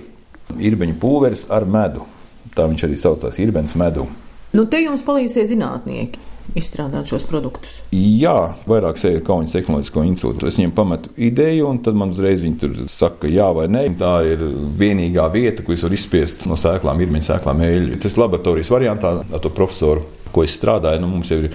irbeņa 0.59 0.99
pulveris 1.01 1.47
ar 1.55 1.65
medu. 1.65 2.05
Tā 2.53 2.67
viņš 2.69 2.85
arī 2.85 2.99
saucās 3.01 3.39
irbeņa 3.41 3.81
medu. 3.81 4.09
Nu, 4.53 4.67
te 4.69 4.83
jums 4.83 5.07
palīdzēja 5.07 5.55
zinātnieki 5.55 6.28
izstrādāt 6.57 7.11
šos 7.11 7.27
produktus. 7.29 7.79
Jā, 7.93 8.55
vairāk 8.69 9.01
sēžu 9.01 9.23
Kaunas 9.27 9.55
Tehnoloģisko 9.55 10.05
institūtu. 10.09 10.49
Es 10.49 10.59
viņiem 10.59 10.75
pametu 10.77 11.13
ideju, 11.29 11.67
un 11.69 11.81
tad 11.85 11.99
man 11.99 12.15
uzreiz 12.15 12.43
viņi 12.45 12.61
tur 12.63 12.79
saka, 12.93 13.31
jā 13.33 13.49
vai 13.57 13.67
nē. 13.73 13.85
Tā 14.01 14.15
ir 14.29 14.45
vienīgā 14.81 15.27
vieta, 15.35 15.65
kur 15.65 15.77
es 15.77 15.85
varu 15.87 15.99
izspiest 15.99 16.47
no 16.51 16.59
sēklām, 16.59 17.03
ir 17.03 17.13
viņa 17.13 17.33
sēklām 17.33 17.65
eļļu. 17.69 18.01
Tas 18.05 18.17
laboratorijas 18.21 18.73
variantā 18.73 19.19
ar 19.23 19.45
to 19.45 19.53
profesoru, 19.55 20.07
ko 20.33 20.45
es 20.45 20.57
strādāju, 20.59 21.03
nu, 21.03 21.13
mums 21.13 21.33
jau 21.33 21.41
ir 21.45 21.53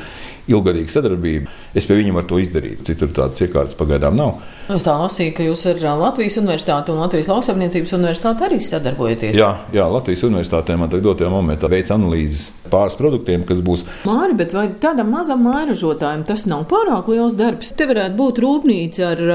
ilgadīga 0.51 0.91
sadarbība. 0.91 1.51
Es 1.75 1.87
pie 1.87 1.97
viņiem 1.99 2.17
varu 2.19 2.29
to 2.31 2.39
izdarīt. 2.41 2.83
Citur 2.87 3.11
tādas 3.15 3.43
iekārtas 3.45 3.77
pagaidām 3.79 4.17
nav. 4.17 4.41
Es 4.71 4.85
tā 4.85 4.93
lasīju, 4.95 5.33
ka 5.35 5.45
jūs 5.45 5.65
ar 5.73 5.81
Latvijas 5.99 6.37
Universitāti 6.39 6.93
un 6.93 7.01
Latvijas 7.03 7.27
Lauksaimniecības 7.31 7.95
Universitāti 7.97 8.45
arī 8.47 8.59
sadarbojaties. 8.63 9.35
Jā, 9.39 9.49
jā 9.75 9.87
Latvijas 9.91 10.23
Universitātē 10.27 10.77
man 10.79 10.91
tagad 10.91 11.09
dotajā 11.09 11.31
momentā 11.33 11.67
veids 11.71 11.91
analīzes 11.95 12.45
pāris 12.71 12.95
produktiem, 12.99 13.43
kas 13.47 13.59
būs. 13.65 13.83
Māri, 14.07 14.37
bet 14.39 14.55
vai 14.55 14.69
tādam 14.83 15.11
mazam 15.11 15.43
mairažotājam 15.47 16.23
tas 16.27 16.47
nav 16.47 16.63
pārāk 16.71 17.11
liels 17.11 17.35
darbs? 17.39 17.73
Te 17.75 17.87
varētu 17.89 18.19
būt 18.19 18.39
rūpnīca 18.43 19.09
ar 19.11 19.25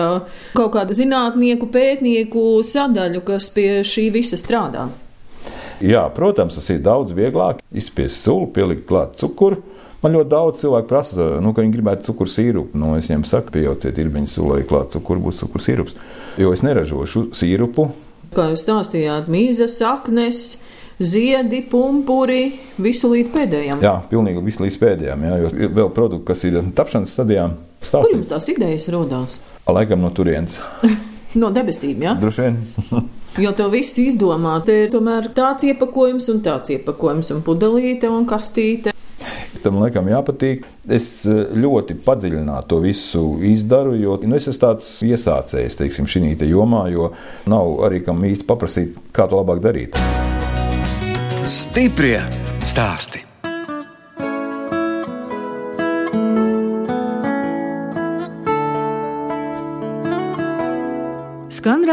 kaut 0.57 0.73
kādu 0.79 0.97
zinātnieku, 0.97 1.69
pētnieku 1.73 2.49
sadaļu, 2.65 3.25
kas 3.29 3.53
pie 3.53 3.69
šī 3.85 4.09
visa 4.17 4.41
strādā. 4.41 4.89
Jā, 5.85 6.09
protams, 6.11 6.57
tas 6.59 6.73
ir 6.73 6.81
daudz 6.83 7.13
vieglāk 7.15 7.61
izspiest 7.71 8.25
sulu, 8.25 8.49
pielikt 8.55 8.89
klāt 8.89 9.15
cukuru. 9.21 9.61
Man 10.03 10.15
ļoti 10.15 10.31
daudz 10.31 10.61
cilvēku 10.63 10.87
prasa, 10.93 11.25
nu, 11.43 11.51
ka 11.55 11.65
viņi 11.65 11.75
gribētu 11.75 12.07
cukuru 12.11 12.31
sīrupu. 12.31 12.79
Nu, 12.79 12.93
es 12.99 13.09
viņiem 13.11 13.25
saku, 13.27 13.55
piejauciet 13.57 13.99
īrbeņu 13.99 14.31
sulai 14.31 14.61
klāt 14.69 14.95
cukuru, 14.95 15.25
būs 15.27 15.41
cukuru 15.43 15.65
sīrups. 15.65 15.97
Jo 16.39 16.53
es 16.55 16.63
neražošu 16.63 17.29
sīrupu. 17.35 17.89
Kā 18.37 18.51
jūs 18.53 18.63
stāstījāt, 18.63 19.27
mīzes, 19.33 19.75
saknes, 19.81 20.45
ziedi, 21.03 21.65
pumpuri, 21.71 22.61
visu 22.79 23.11
līdz 23.11 23.35
pēdējiem. 23.35 23.83
Jā, 23.83 23.97
pilnīgi 24.11 24.45
visu 24.47 24.63
līdz 24.67 24.79
pēdējiem. 24.85 25.27
Jā, 25.27 25.43
jo 25.43 25.53
ir 25.67 25.75
vēl 25.81 25.93
produkti, 25.97 26.27
kas 26.31 26.47
ir 26.47 26.61
tapšanas 26.79 27.15
stadijā. 27.17 27.51
Kur 27.79 27.91
Stāstīt, 27.91 28.19
jums 28.21 28.31
tās 28.31 28.51
idejas 28.55 28.89
rodās? 28.95 29.39
laikam 29.69 30.03
no 30.05 30.15
turienes. 30.15 30.59
No 31.37 31.51
debesīm, 31.53 32.01
jā? 32.01 32.15
Droši 32.17 32.45
vien. 32.47 32.55
Jo 33.45 33.51
to 33.55 33.67
visu 33.71 34.01
izdomā, 34.03 34.55
te 34.65 34.73
ir 34.87 34.89
tomēr 34.91 35.29
tāds 35.37 35.63
iepakojums 35.69 36.25
un 36.33 36.41
tāds 36.43 36.73
iepakojums, 36.75 37.29
un 37.37 37.43
pudelīte 37.47 38.09
un 38.11 38.25
kastīte. 38.27 38.95
Tam 39.65 39.81
laikam 39.83 40.09
jāpatīk. 40.11 40.67
Es 40.99 41.09
eh, 41.29 41.45
ļoti 41.59 41.99
padziļināti 42.05 42.71
to 42.71 42.81
visu 42.85 43.25
izdaru, 43.45 43.95
jo 43.99 44.19
nu, 44.25 44.37
es 44.39 44.49
esmu 44.51 44.65
tāds 44.67 44.91
iesācējs 45.07 45.79
teiksim, 45.83 46.09
šī 46.09 46.35
jomā, 46.49 46.87
jo 46.93 47.13
nav 47.51 47.79
arī 47.89 48.03
kam 48.07 48.25
īsti 48.25 48.49
paprasīt, 48.49 48.99
kā 49.13 49.29
to 49.29 49.41
labāk 49.41 49.63
darīt. 49.65 49.99
Stiprie 51.49 52.21
stāsti. 52.67 53.28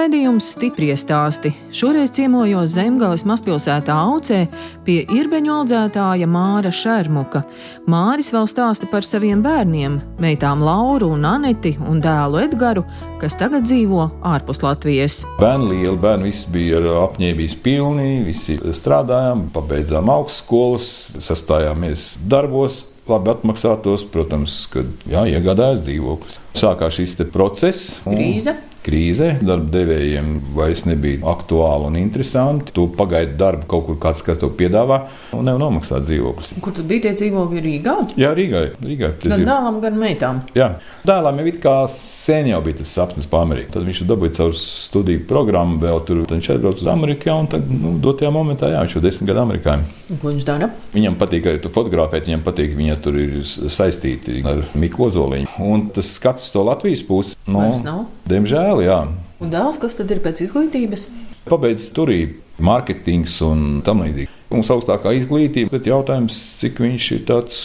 Raidījums 0.05 0.51
stipri 0.53 0.91
stāsti. 0.93 1.49
Šoreiz 1.73 2.11
ciemojos 2.13 2.75
Zemgales 2.75 3.23
mazpilsētā 3.25 3.95
Aucē 4.05 4.43
pie 4.85 4.99
irbeņu 5.09 5.53
audzētāja 5.55 6.27
Māra 6.29 6.69
Šermuka. 6.69 7.41
Māris 7.89 8.29
vēl 8.35 8.45
stāsta 8.49 8.85
par 8.91 9.05
saviem 9.07 9.41
bērniem, 9.41 9.97
meitām 10.21 10.61
Lauru 10.61 11.09
un 11.15 11.25
Aneti 11.25 11.73
un 11.89 12.03
dēlu 12.05 12.43
Edgaru, 12.43 12.85
kas 13.21 13.37
tagad 13.39 13.65
dzīvo 13.65 14.05
ārpus 14.21 14.61
Latvijas. 14.61 15.23
Bērni 15.39 15.71
lieli, 15.73 15.97
bērni 16.05 16.29
visi 16.29 16.53
bija 16.53 16.83
ar 16.83 16.89
apņēmības 17.07 17.59
pilni, 17.65 18.09
visi 18.29 18.59
strādājām, 18.61 19.47
pabeidzām 19.57 20.13
augstskolas, 20.19 20.87
sastājāmies 21.17 22.11
darbos, 22.21 22.83
labi 23.09 23.33
atmaksātos, 23.33 24.05
protams, 24.13 24.65
kad 24.69 25.09
jā, 25.09 25.25
iegādājās 25.33 25.87
dzīvoklis. 25.87 26.44
Sākās 26.55 26.95
šis 26.95 27.19
process. 27.33 27.99
Krīze 28.05 28.55
krīzē. 28.85 29.29
Darba 29.45 29.71
devējiem 29.73 30.31
vairs 30.55 30.85
nebija 30.87 31.23
aktuāli 31.33 31.89
un 31.89 31.97
interesanti. 31.99 32.73
Tu 32.75 32.85
pagaidu 32.97 33.37
darbu 33.39 33.67
kaut 33.69 33.87
kur 33.89 33.99
kāds, 34.01 34.23
kas 34.25 34.39
to 34.41 34.51
piedāvā, 34.53 35.01
un 35.35 35.47
nevar 35.47 35.61
nomaksāt 35.61 36.05
dzīvoklis. 36.05 36.55
Kur 36.63 36.75
tad 36.75 36.87
bija 36.89 37.07
tie 37.07 37.15
dzīvokļi 37.21 37.63
Rīgā? 37.65 37.95
Jā, 38.19 38.31
Rīgā. 38.37 38.63
Rīgā 38.85 39.11
gan 39.23 39.45
dēlam, 39.47 39.79
gan 39.83 39.99
meitām. 39.99 40.41
Jā. 40.57 40.75
Dēlam 41.05 41.41
jau 41.41 41.47
it 41.49 41.59
kā 41.63 41.75
sen 41.91 42.49
jau 42.51 42.61
bija 42.65 42.81
tas 42.81 42.93
sapnis 42.99 43.29
par 43.29 43.45
Ameriku. 43.45 43.73
Tad 43.75 43.87
viņš 43.87 44.03
dabūja 44.09 44.37
caur 44.39 44.55
studiju 44.59 45.25
programmu, 45.29 45.79
vēl 45.83 46.01
tur 46.07 46.23
atbrauca 46.25 46.85
uz 46.85 46.91
Ameriku, 46.91 47.29
jā, 47.29 47.37
un 47.41 47.49
tad, 47.51 47.69
nu, 47.69 47.95
dotajā 48.01 48.31
momentā, 48.33 48.69
jā, 48.73 48.83
viņš 48.85 48.97
jau 48.97 49.03
desmit 49.03 49.31
gadu 49.31 49.43
Amerikā. 49.43 49.77
Ko 50.21 50.29
viņš 50.29 50.45
dara? 50.47 50.69
Viņam 50.93 51.17
patīk 51.19 51.49
arī 51.49 51.61
fotografēt, 51.73 52.29
viņam 52.29 52.45
patīk, 52.45 52.75
viņa 52.77 52.97
tur 53.05 53.17
ir 53.19 53.37
saistīti 53.45 54.41
ar 54.45 54.61
Miku 54.77 55.07
Ozoliņu. 55.07 55.49
Un 55.65 55.87
tas 55.95 56.11
skats 56.17 56.44
to 56.53 56.63
Latvijas 56.65 57.03
pusi, 57.07 57.35
nu, 57.49 57.65
diemžēl 58.29 58.83
jā. 58.85 58.99
Un 59.43 59.51
dēls, 59.51 59.79
kas 59.81 59.97
tad 59.99 60.11
ir 60.13 60.21
pēc 60.23 60.45
izglītības? 60.45 61.09
Pabeidz 61.45 61.89
turību, 61.93 62.39
mārketings 62.65 63.35
un 63.45 63.65
tam 63.85 64.01
līdzīgi. 64.05 64.31
Mums 64.53 64.71
augstākā 64.73 65.11
izglītība, 65.17 65.73
bet 65.75 65.89
jautājums, 65.89 66.37
cik 66.61 66.79
viņš 66.81 67.09
ir 67.17 67.25
tāds 67.27 67.59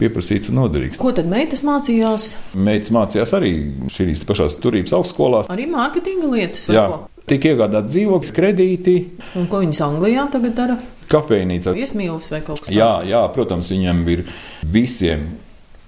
pieprasīts 0.00 0.50
un 0.50 0.60
noderīgs. 0.62 0.98
Ko 1.00 1.12
tad 1.14 1.28
meitas 1.30 1.62
mācījās? 1.66 2.30
Meitas 2.56 2.92
mācījās 2.94 3.34
arī 3.36 3.52
šīs 3.92 4.24
pašās 4.28 4.56
turības 4.62 4.94
augstskolās. 4.96 5.50
Arī 5.52 5.66
mārketinga 5.70 6.30
lietas. 6.32 6.66
Jā, 6.72 6.86
tika 7.30 7.52
iegādāti 7.52 7.92
dzīvokļi, 7.94 8.34
kredīti. 8.36 8.96
Un 9.38 9.48
ko 9.50 9.62
viņas 9.62 9.82
Anglijā 9.86 10.26
tagad 10.32 10.56
dara? 10.56 10.78
Kafejnīca. 11.10 11.74
Viesmīlis 11.76 12.30
vai 12.32 12.40
kaut 12.46 12.62
kas 12.62 12.68
tāds? 12.68 12.76
Jā, 12.78 12.92
jā, 13.06 13.24
protams, 13.34 13.70
viņam 13.74 14.04
ir 14.14 14.24
visiem 14.62 15.26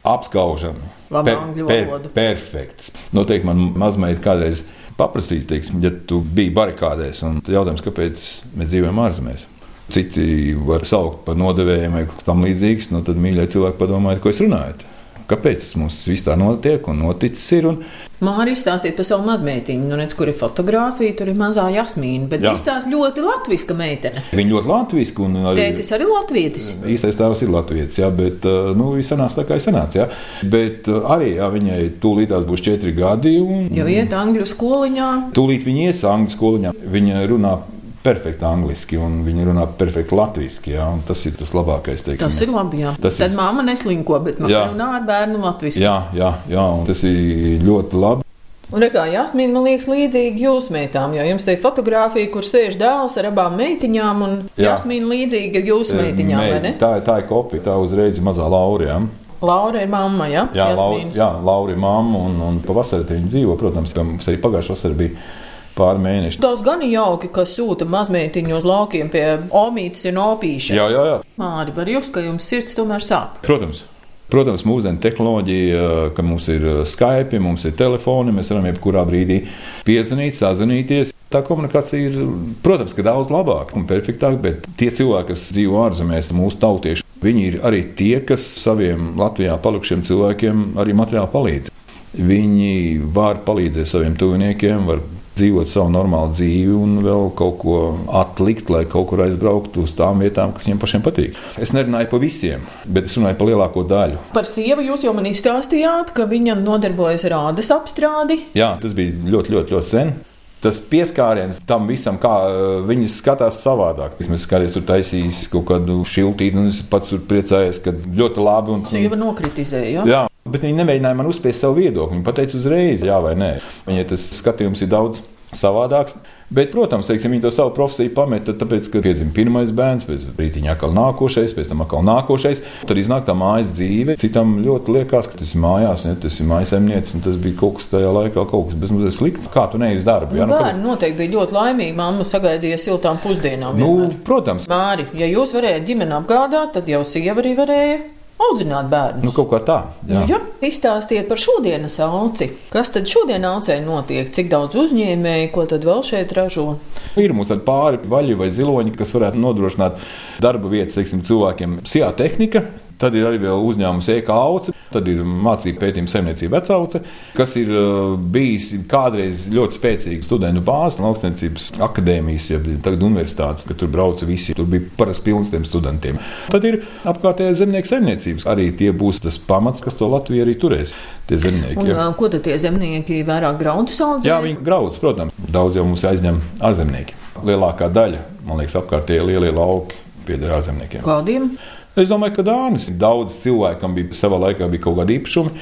apskaužami. 0.06 1.01
Per, 1.12 1.40
per, 1.68 2.12
perfekts. 2.16 2.92
Noteikti 3.12 3.48
man 3.48 3.66
mazmeita 3.78 4.22
kādreiz 4.24 4.64
paprasīs, 4.98 5.46
teiksim, 5.48 5.80
ja 5.84 5.90
tu 6.08 6.20
biji 6.22 6.52
barikādēs, 6.56 7.22
un 7.28 7.40
jautājums, 7.44 7.84
kāpēc 7.84 8.24
mēs 8.56 8.72
dzīvojam 8.72 9.02
ārzemēs. 9.04 9.46
Citi 9.92 10.54
var 10.64 10.86
saukt 10.88 11.24
par 11.26 11.36
nodevējiem 11.36 11.96
vai 11.98 12.04
tam 12.24 12.44
līdzīgs, 12.46 12.92
nu 12.94 13.02
tad 13.04 13.20
mīļie 13.20 13.48
cilvēki 13.52 13.80
padomājiet, 13.80 14.22
ko 14.24 14.32
es 14.32 14.40
runāju. 14.44 14.90
Kāpēc 15.30 15.60
tas 15.62 15.76
mums 15.78 15.98
viss 16.10 16.24
tā 16.26 16.34
notiek 16.38 16.86
un 16.90 17.02
noticis? 17.04 17.44
Ir, 17.58 17.68
un... 17.70 17.78
Mārija 18.22 18.54
izstāstīja 18.54 18.94
par 18.94 19.06
savu 19.06 19.26
mazmeitiņu. 19.26 19.88
Nu, 19.90 19.96
redz, 19.98 20.14
kur 20.18 20.30
ir 20.30 20.36
fotografija, 20.38 21.14
tur 21.18 21.30
ir 21.32 21.38
mazā 21.38 21.64
jasmīna. 21.74 22.28
Bet 22.30 22.44
tās 22.66 22.86
ļoti 22.90 23.24
latviska 23.24 23.74
meitene. 23.78 24.22
Viņa 24.30 24.54
ļoti 24.54 24.70
latviska. 24.70 25.26
Arī... 25.42 25.56
Tētis 25.58 25.90
arī 25.96 26.06
latvietis. 26.10 26.68
Īstais 26.94 27.18
tēvs 27.18 27.42
ir 27.42 27.52
latvietis, 27.54 27.98
jā, 28.02 28.12
bet 28.14 28.46
nu, 28.78 28.92
viņš 28.98 29.12
sanāca 29.14 29.40
tā 29.40 29.48
kā 29.48 29.58
ir 29.58 29.66
sanāca. 29.66 30.04
Jā. 30.04 30.08
Bet 30.54 30.90
arī 30.90 31.34
jā, 31.36 31.50
viņai 31.56 31.80
tūlītās 32.02 32.46
būs 32.46 32.64
četri 32.64 32.94
gadi. 32.96 33.36
Un... 33.42 33.68
Jau 33.74 33.90
iet 33.90 34.14
angļu 34.14 34.46
skoliņā. 34.54 35.12
Tūlīt 35.34 35.66
viņa 35.66 35.90
ies 35.90 36.06
angļu 36.14 36.36
skoliņā. 36.36 36.74
Viņa 36.94 37.26
runā 37.32 37.56
perfekti 38.02 38.46
angliski, 38.46 38.98
un 39.00 39.20
viņi 39.26 39.46
runā 39.50 39.66
perfekti 39.78 40.16
latviešu. 40.18 40.64
Ja, 40.72 40.88
tas 41.06 41.22
ir 41.28 41.36
tas 41.38 41.54
labākais. 41.54 42.02
Teiksim. 42.06 42.26
Tas 42.26 42.40
ir 42.42 42.52
labi. 42.52 42.82
Jā. 42.82 42.96
Tas 43.02 43.20
Tad 43.20 43.30
ir... 43.30 43.38
māma 43.38 43.64
neslinko, 43.66 44.18
bet 44.26 44.42
māma 44.42 44.66
runā 44.72 44.90
ar 44.98 45.06
bērnu 45.08 45.40
latviešu. 45.42 45.82
Jā, 45.82 45.96
jā, 46.16 46.34
jā 46.50 46.66
tas 46.88 47.06
ir 47.08 47.64
ļoti 47.66 48.02
labi. 48.02 48.28
Un 48.72 48.84
kā 48.88 49.02
Jāsmīna, 49.12 49.52
man 49.52 49.66
liekas, 49.66 49.84
līdzīgi 49.90 50.46
jūsu 50.46 50.72
meitām, 50.72 51.12
jo 51.12 51.24
jums 51.26 51.44
te 51.44 51.52
ir 51.52 51.60
fotografija, 51.60 52.30
kur 52.32 52.46
sēž 52.46 52.78
dēls 52.80 53.18
ar 53.20 53.28
abām 53.28 53.58
meitiņām, 53.60 54.22
un 54.24 54.38
Jā. 54.56 54.70
Jāsmīna 54.70 55.10
līdzīga 55.10 55.60
jūsu 55.66 55.98
meitiņām, 55.98 56.40
Mei, 56.40 56.54
vai 56.54 56.62
ne? 56.64 56.70
Tā, 56.80 56.94
tā 57.04 57.18
ir 57.20 57.28
kopija, 57.28 57.66
tā 57.66 57.74
uzreiz 57.82 58.20
mazā 58.24 58.48
Laura. 58.48 59.02
Laura 59.42 59.82
ir 59.82 59.92
mamma, 59.92 60.30
ja? 60.30 60.46
jā? 60.56 60.70
Laura, 60.78 61.04
jā, 61.12 61.28
Laura 61.44 61.74
ir 61.74 61.82
mamma, 61.84 62.24
un, 62.30 62.40
un 62.46 62.60
pavasarī 62.64 63.18
viņa 63.18 63.32
dzīvo, 63.34 63.58
protams, 63.60 63.92
mums 63.98 64.30
arī 64.32 64.40
pagājušā 64.40 64.76
vasarā 64.78 64.98
bija 65.02 65.28
pāri 65.76 66.02
mēneši. 66.04 66.40
Tas 66.42 66.64
gan 66.64 66.84
jauki, 66.86 67.30
ka 67.32 67.46
sūta 67.48 67.88
mazmeitiņu 67.88 68.58
uz 68.58 68.66
laukiem 68.68 69.12
pie 69.12 69.24
omītes 69.48 70.08
un 70.10 70.20
opīša. 70.24 70.76
Jā, 70.76 70.90
jā, 70.92 71.06
jā. 71.12 71.16
Māri, 71.40 71.74
var 71.76 71.90
just, 71.90 72.12
ka 72.14 72.24
jums 72.24 72.46
sirds 72.48 72.78
tomēr 72.78 73.04
sāp. 73.04 73.40
Protams. 73.46 73.84
Protams, 74.32 74.62
mūsdienu 74.64 74.96
tehnoloģija, 75.04 75.80
ka 76.16 76.22
mums 76.24 76.46
ir 76.48 76.62
uh, 76.64 76.76
Skype, 76.88 77.36
mums 77.42 77.66
ir 77.68 77.74
telefoni, 77.76 78.32
mēs 78.32 78.48
varam 78.48 78.64
jebkurā 78.70 79.02
brīdī 79.04 79.42
piezvanīt, 79.84 80.38
sazvanīties. 80.38 81.12
Tā 81.32 81.42
komunikācija 81.44 82.08
ir, 82.08 82.16
protams, 82.64 82.96
daudz 82.96 83.28
labāka 83.32 83.76
un 83.76 83.84
perfektāka, 83.88 84.40
bet 84.40 84.70
tie 84.80 84.88
cilvēki, 84.92 85.34
kas 85.34 85.44
dzīvo 85.52 85.82
ārzemēs, 85.84 86.32
mūsu 86.36 86.60
tautieši, 86.64 87.04
viņi 87.20 87.44
ir 87.50 87.58
arī 87.68 87.82
tie, 87.98 88.14
kas 88.24 88.46
saviem 88.62 89.12
Latvijā 89.20 89.58
palikušiem 89.60 90.04
cilvēkiem 90.08 90.64
arī 90.80 90.96
materiāli 90.96 91.32
palīdz. 91.36 91.72
Viņi 92.12 92.72
var 93.12 93.44
palīdzēt 93.44 93.88
saviem 93.88 94.16
tuviniekiem, 94.20 94.88
var 94.88 95.04
dzīvot 95.38 95.70
savu 95.70 95.92
normālu 95.92 96.32
dzīvi 96.34 96.74
un 96.76 96.98
vēl 97.04 97.30
kaut 97.38 97.58
ko 97.62 97.78
atlikt, 98.22 98.72
lai 98.72 98.84
kaut 98.90 99.08
kur 99.10 99.24
aizbrauktu 99.26 99.86
uz 99.86 99.94
tām 99.98 100.24
vietām, 100.24 100.52
kas 100.56 100.68
viņiem 100.68 100.82
pašiem 100.82 101.04
patīk. 101.04 101.38
Es 101.62 101.74
nerunāju 101.76 102.10
par 102.12 102.22
visiem, 102.22 102.66
bet 102.84 103.08
es 103.08 103.16
runāju 103.18 103.38
par 103.40 103.50
lielāko 103.52 103.86
daļu. 103.88 104.20
Par 104.34 104.48
sievu 104.48 104.84
jūs 104.86 105.06
jau 105.06 105.14
man 105.16 105.30
izstāstījāt, 105.30 106.12
ka 106.16 106.28
viņa 106.30 106.58
nodarbojas 106.60 107.24
ar 107.30 107.38
ādas 107.48 107.72
apstrādi. 107.74 108.42
Jā, 108.58 108.74
tas 108.82 108.94
bija 108.96 109.16
ļoti, 109.32 109.56
ļoti, 109.56 109.76
ļoti 109.76 109.90
sen 109.94 110.14
tas 110.62 110.78
pieskāriens 110.86 111.58
tam 111.66 111.88
visam, 111.90 112.18
kā 112.22 112.32
uh, 112.46 112.74
viņi 112.86 113.08
skatās 113.10 113.58
savādāk. 113.64 114.14
Mēs 114.30 114.46
skatāmies, 114.46 114.76
tur 114.76 114.86
taisīs 114.86 115.44
kaut 115.50 115.66
kādu 115.72 116.00
šiltīti, 116.06 116.58
un 116.58 116.70
es 116.70 116.82
pats 116.86 117.10
tur 117.10 117.24
priecājos, 117.28 117.82
ka 117.82 117.90
ļoti 117.90 118.46
labi. 118.46 118.76
Un, 118.76 118.84
Sieva 118.86 119.18
nokritizēja. 119.18 120.06
Jā, 120.06 120.22
Bet 120.42 120.64
viņi 120.66 120.80
nemēģināja 120.80 121.18
man 121.18 121.28
uzspiest 121.30 121.62
savu 121.62 121.78
viedokli. 121.78 122.16
Viņi 122.16 122.26
pateica 122.26 122.58
uzreiz, 122.58 123.04
jā 123.06 123.18
vai 123.22 123.36
nē. 123.38 123.52
Viņai 123.86 124.08
tas 124.10 124.24
skatījums 124.40 124.82
ir 124.82 124.90
daudz 124.90 125.22
savādāks. 125.56 126.16
Bet, 126.52 126.68
protams, 126.72 127.06
teiksim, 127.08 127.32
viņi 127.32 127.46
to 127.46 127.50
savu 127.54 127.70
profesiju 127.76 128.10
pameta, 128.12 128.52
tāpēc, 128.56 128.90
ka 128.92 129.00
piedzima 129.04 129.32
pirmais 129.32 129.70
bērns, 129.72 130.04
pēc 130.04 130.26
brīdiņa 130.36 130.74
atkal 130.74 130.92
nākošais, 130.96 131.54
pēc 131.56 131.70
tam 131.70 131.84
atkal 131.84 132.04
nākošais. 132.04 132.60
Tad 132.88 133.00
iznāk 133.00 133.24
tā 133.24 133.32
mājas 133.38 133.70
dzīve. 133.72 134.18
Citam 134.20 134.58
ļoti 134.64 134.96
liekas, 134.98 135.30
ka 135.32 135.40
tas 135.40 135.54
ir 135.54 135.62
mājās, 135.64 136.04
ne, 136.08 136.12
tas 136.20 136.36
ir 136.36 136.48
mājasemnieks, 136.50 137.16
un 137.16 137.24
tas 137.24 137.40
bija 137.40 137.56
kaut 137.62 137.78
kas 137.80 137.88
tajā 137.94 138.12
laikā, 138.12 138.44
kaut 138.52 138.68
kas 138.68 138.80
bezmazliet 138.84 139.16
slikts. 139.16 139.48
Kā 139.52 139.64
tu 139.72 139.80
neesi 139.80 140.04
darbu? 140.08 140.36
Jā, 140.36 140.48
nu, 140.50 140.58
bērni 140.60 140.84
noteikti 140.84 141.22
bija 141.22 141.38
ļoti 141.38 141.56
laimīgi. 141.56 141.96
Mamma 142.00 142.28
sagaidīja 142.28 142.80
siltām 142.82 143.20
pusdienām. 143.24 143.78
Nu, 143.78 143.94
vienmēr. 144.02 144.18
protams. 144.28 144.68
Māri, 144.72 145.08
ja 145.16 145.30
jūs 145.30 145.56
varējāt 145.56 145.88
ģimeni 145.88 146.20
apgādāt, 146.20 146.76
tad 146.76 146.92
jau 146.92 147.00
sieva 147.08 147.40
arī 147.40 147.56
varēja 147.56 148.02
audzināt 148.48 148.90
bērnus. 148.92 149.24
Nu, 149.26 149.32
kaut 149.36 149.50
kā 149.52 149.60
tā. 149.66 149.78
Jā. 150.06 150.20
Nu, 150.20 150.24
ja? 150.30 150.40
Izstāstiet 150.62 151.28
par 151.30 151.40
šodienas 151.42 151.98
auci. 152.04 152.50
Kas 152.72 152.92
tad 152.94 153.10
šodien 153.10 153.44
aucē 153.48 153.78
notiek? 153.84 154.30
Cik 154.34 154.50
daudz 154.52 154.78
uzņēmēju, 154.84 155.50
ko 155.54 155.66
tad 155.70 155.86
vēl 155.88 156.04
šeit 156.06 156.34
ražo? 156.36 156.76
Ir 157.20 157.34
mums 157.36 157.52
pāri 157.66 158.00
vaļi 158.08 158.38
vai 158.40 158.50
ziloņi, 158.54 158.94
kas 158.98 159.14
varētu 159.16 159.40
nodrošināt 159.42 159.98
darba 160.42 160.70
vietas 160.72 160.98
teiksim, 160.98 161.24
cilvēkiem. 161.26 161.80
Sijā 161.88 162.12
tehnika, 162.16 162.64
Tad 163.02 163.16
ir 163.18 163.26
arī 163.26 163.40
uzņēmums 163.42 164.08
e-kauce, 164.14 164.72
tad 164.92 165.08
ir 165.10 165.24
mācību 165.26 165.80
pētījuma 165.80 166.10
saimniecība 166.12 166.60
vecauce, 166.60 167.00
kas 167.34 167.54
ir 167.58 167.72
uh, 167.74 168.12
bijis 168.14 168.68
kādreiz 168.90 169.48
ļoti 169.50 169.80
spēcīga 169.80 170.26
studentu 170.26 170.62
bāze, 170.66 171.02
augstniecības 171.02 171.72
akadēmijas, 171.82 172.46
ja 172.52 172.60
tagad 172.84 173.02
universitātes, 173.08 173.66
ka 173.66 173.74
tur 173.78 173.90
brauca 173.90 174.28
visi, 174.28 174.54
tur 174.54 174.68
bija 174.70 174.86
parasti 174.98 175.26
pilns 175.26 175.50
tiem 175.50 175.66
studentiem. 175.66 176.20
Tad 176.52 176.68
ir 176.68 176.78
apkārtējā 177.10 177.56
zemnieku 177.64 177.90
saimniecības, 177.90 178.46
arī 178.52 178.68
tie 178.78 178.92
būs 178.94 179.22
tas 179.26 179.40
pamats, 179.50 179.82
kas 179.82 179.98
to 179.98 180.06
Latviju 180.12 180.46
arī 180.46 180.54
turēs. 180.62 180.94
Tie 181.26 181.40
zemnieki. 181.42 181.80
Un, 181.82 181.90
ja. 181.90 182.06
Ko 182.18 182.30
tad 182.30 182.44
tie 182.46 182.54
zemnieki 182.60 183.22
vairāk 183.26 183.58
graudus 183.60 183.98
audzē? 184.04 184.28
Jā, 184.28 184.38
viņi 184.44 184.62
graudus, 184.62 185.02
protams. 185.02 185.34
Daudz 185.52 185.78
jau 185.78 185.86
mums 185.88 186.06
aizņem 186.06 186.38
ārzemnieki. 186.62 187.18
Lielākā 187.46 187.88
daļa, 187.90 188.24
man 188.46 188.62
liekas, 188.62 188.78
apkārtējie 188.82 189.26
lielie 189.30 189.52
lauki 189.54 189.98
pieder 190.26 190.52
ārzemniekiem. 190.58 191.02
Kādiem? 191.06 191.54
Es 191.92 192.08
domāju, 192.08 192.38
ka 192.38 192.44
Dānis 192.46 192.86
daudz 192.96 193.36
cilvēkam, 193.42 193.92
bija 193.96 194.16
savā 194.16 194.38
laikā 194.46 194.68
bija 194.72 194.86
kaut 194.86 194.96
kāda 195.02 195.12
īpašuma. 195.12 195.52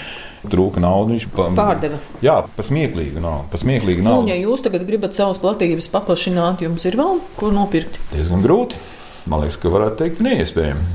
Trūka 0.50 0.80
naudas, 0.80 1.10
viņš 1.16 1.26
pa, 1.34 1.48
pārdeva. 1.58 1.98
Jā, 2.24 2.36
pasmieklīgi 2.56 3.20
nav. 3.20 3.42
Pasmieklīgi 3.52 4.04
nav. 4.06 4.22
Un, 4.22 4.30
ja 4.30 4.38
jūs 4.38 4.62
tagad 4.64 4.86
gribat 4.88 5.18
savas 5.18 5.40
platības 5.42 5.90
paplašināt, 5.92 6.62
jums 6.64 6.86
ir 6.88 6.96
vēl 7.00 7.18
ko 7.36 7.50
nopirkt? 7.52 7.98
Diezgan 8.14 8.44
grūti. 8.46 8.78
Man 9.28 9.42
liekas, 9.42 9.58
ka 9.60 9.72
varētu 9.74 10.00
teikt, 10.00 10.22
neiespējami. 10.24 10.86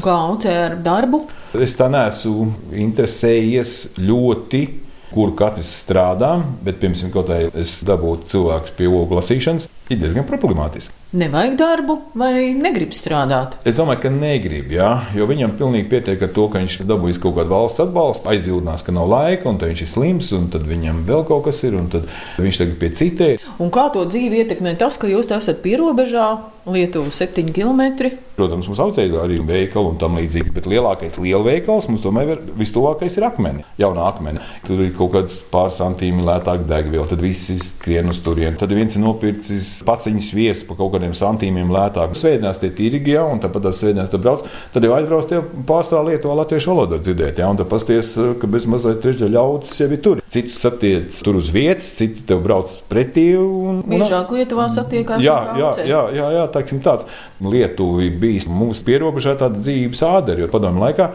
Kā 0.00 0.16
ar 0.50 0.76
darbu? 0.82 1.24
Es 1.58 1.76
tā 1.78 1.90
neesmu 1.90 2.48
interesējies 2.80 3.76
ļoti 3.98 4.62
kur 5.10 5.34
katrs 5.38 5.70
strādā, 5.82 6.36
bet, 6.64 6.78
piemēram, 6.82 7.12
kaut 7.14 7.30
kā 7.30 7.42
es 7.58 7.80
dabūtu 7.86 8.30
cilvēkus 8.30 8.74
pie 8.78 8.88
ogu 8.90 9.18
lasīšanas, 9.18 9.68
ir 9.90 10.00
diezgan 10.00 10.26
problemātiski. 10.28 10.99
Nevajag 11.10 11.56
darbu, 11.58 11.94
vai 12.14 12.28
arī 12.30 12.50
negrib 12.54 12.92
strādāt? 12.94 13.56
Es 13.66 13.74
domāju, 13.74 13.98
ka 14.04 14.12
negrib, 14.14 14.68
jā, 14.70 14.90
jo 15.18 15.24
viņam 15.26 15.56
pilnīgi 15.58 15.88
pietiek 15.90 16.22
ar 16.22 16.30
to, 16.36 16.44
ka 16.52 16.62
viņš 16.62 16.76
dabūjis 16.86 17.18
kaut 17.18 17.34
kādu 17.34 17.50
valsts 17.50 17.82
atbalstu, 17.82 18.30
aizbildinās, 18.30 18.84
ka 18.86 18.94
nav 18.94 19.10
laika, 19.10 19.50
un 19.50 19.58
viņš 19.58 19.82
ir 19.82 19.90
slims, 19.90 20.30
un 20.38 20.46
tad 20.54 20.68
viņam 20.70 21.02
vēl 21.10 21.26
kaut 21.26 21.48
kas 21.48 21.58
ir, 21.66 21.74
un 21.80 21.90
tad 21.90 22.06
viņš 22.38 22.62
tagad 22.62 22.78
pie 22.78 22.92
citiem. 23.02 23.50
Un 23.58 23.74
kā 23.74 23.88
to 23.90 24.06
dzīvi 24.06 24.44
ietekmē 24.44 24.76
tas, 24.78 25.02
ka 25.02 25.10
jūs 25.10 25.34
esat 25.34 25.64
pierobežā? 25.66 26.30
Lietuva 26.70 27.10
7 27.10 27.52
km. 27.56 28.10
Protams, 28.36 28.66
mums 28.68 28.80
audzēja 28.80 29.22
arī 29.22 29.38
veikali 29.44 29.90
un 29.90 29.96
tam 30.00 30.18
līdzīgs, 30.20 30.52
bet 30.52 30.68
lielākais 30.68 31.16
lielveikals 31.20 31.88
mums 31.88 32.02
tomēr 32.04 32.34
ir 32.34 32.42
vistuvākais 32.56 33.16
ir 33.16 33.26
akmeni, 33.26 33.64
jauna 33.80 34.04
akmeni. 34.10 34.42
Tur 34.66 34.82
ir 34.84 34.92
kaut 34.96 35.14
kāds 35.16 35.38
pāris 35.52 35.80
santīmi 35.80 36.24
lētāk 36.24 36.66
degviela, 36.68 37.08
tad 37.08 37.24
visi 37.24 37.56
skrien 37.64 38.12
uz 38.12 38.20
turieni. 38.24 38.58
Tad 38.60 38.72
viens 38.76 38.96
ir 38.96 39.04
nopircis 39.04 39.70
paciņas 39.88 40.30
viestu 40.36 40.68
par 40.68 40.80
kaut 40.82 40.94
kādiem 41.00 41.16
santīmiem 41.16 41.70
lētāk. 41.72 42.14
Svētdienās 42.18 42.60
tie 42.60 42.70
tirgi, 42.76 43.14
ja, 43.16 43.24
un 43.24 43.40
tāpat 43.40 43.66
tās 43.66 43.80
svētdienās 43.80 44.10
tur 44.12 44.20
brauc. 44.22 44.44
Tad 44.74 44.84
jau 44.84 44.92
aizbrauc 44.96 45.28
tie 45.30 45.40
pārstāvā 45.66 46.10
Lietuvā 46.10 46.36
latviešu 46.42 46.72
valodu 46.72 47.00
dzirdēt, 47.00 47.40
ja, 47.40 47.48
un 47.50 47.58
tad 47.58 47.70
pasties, 47.70 48.12
ka 48.40 48.50
bez 48.50 48.66
mazliet 48.70 49.00
trešdaļa 49.04 49.34
ļautas 49.36 49.80
jau 49.80 49.88
ir 49.88 50.02
tur. 50.04 50.22
Citus 50.30 50.60
satiec 50.62 51.22
tur 51.24 51.40
uz 51.40 51.50
vietas, 51.54 51.88
citi 51.98 52.24
tev 52.26 52.44
brauc 52.44 52.72
pretī. 52.90 53.32
Un, 53.40 53.80
un, 53.82 53.96
Biežāk 53.96 54.30
Lietuvā 54.36 54.68
satiekās. 54.70 55.24
Jā, 55.24 55.38
jā, 55.58 55.72
jā, 55.88 56.04
jā, 56.14 56.30
jā, 56.36 56.46
tā 56.54 56.64
tāds. 56.84 57.08
Lietuva 57.40 58.06
bija 58.20 58.50
mūsu 58.52 58.84
pierobežā 58.84 59.36
tāda 59.40 59.60
dzīves 59.60 60.02
ādara, 60.04 60.42
jo 60.44 60.48
padomju 60.52 60.82
laikā 60.84 61.06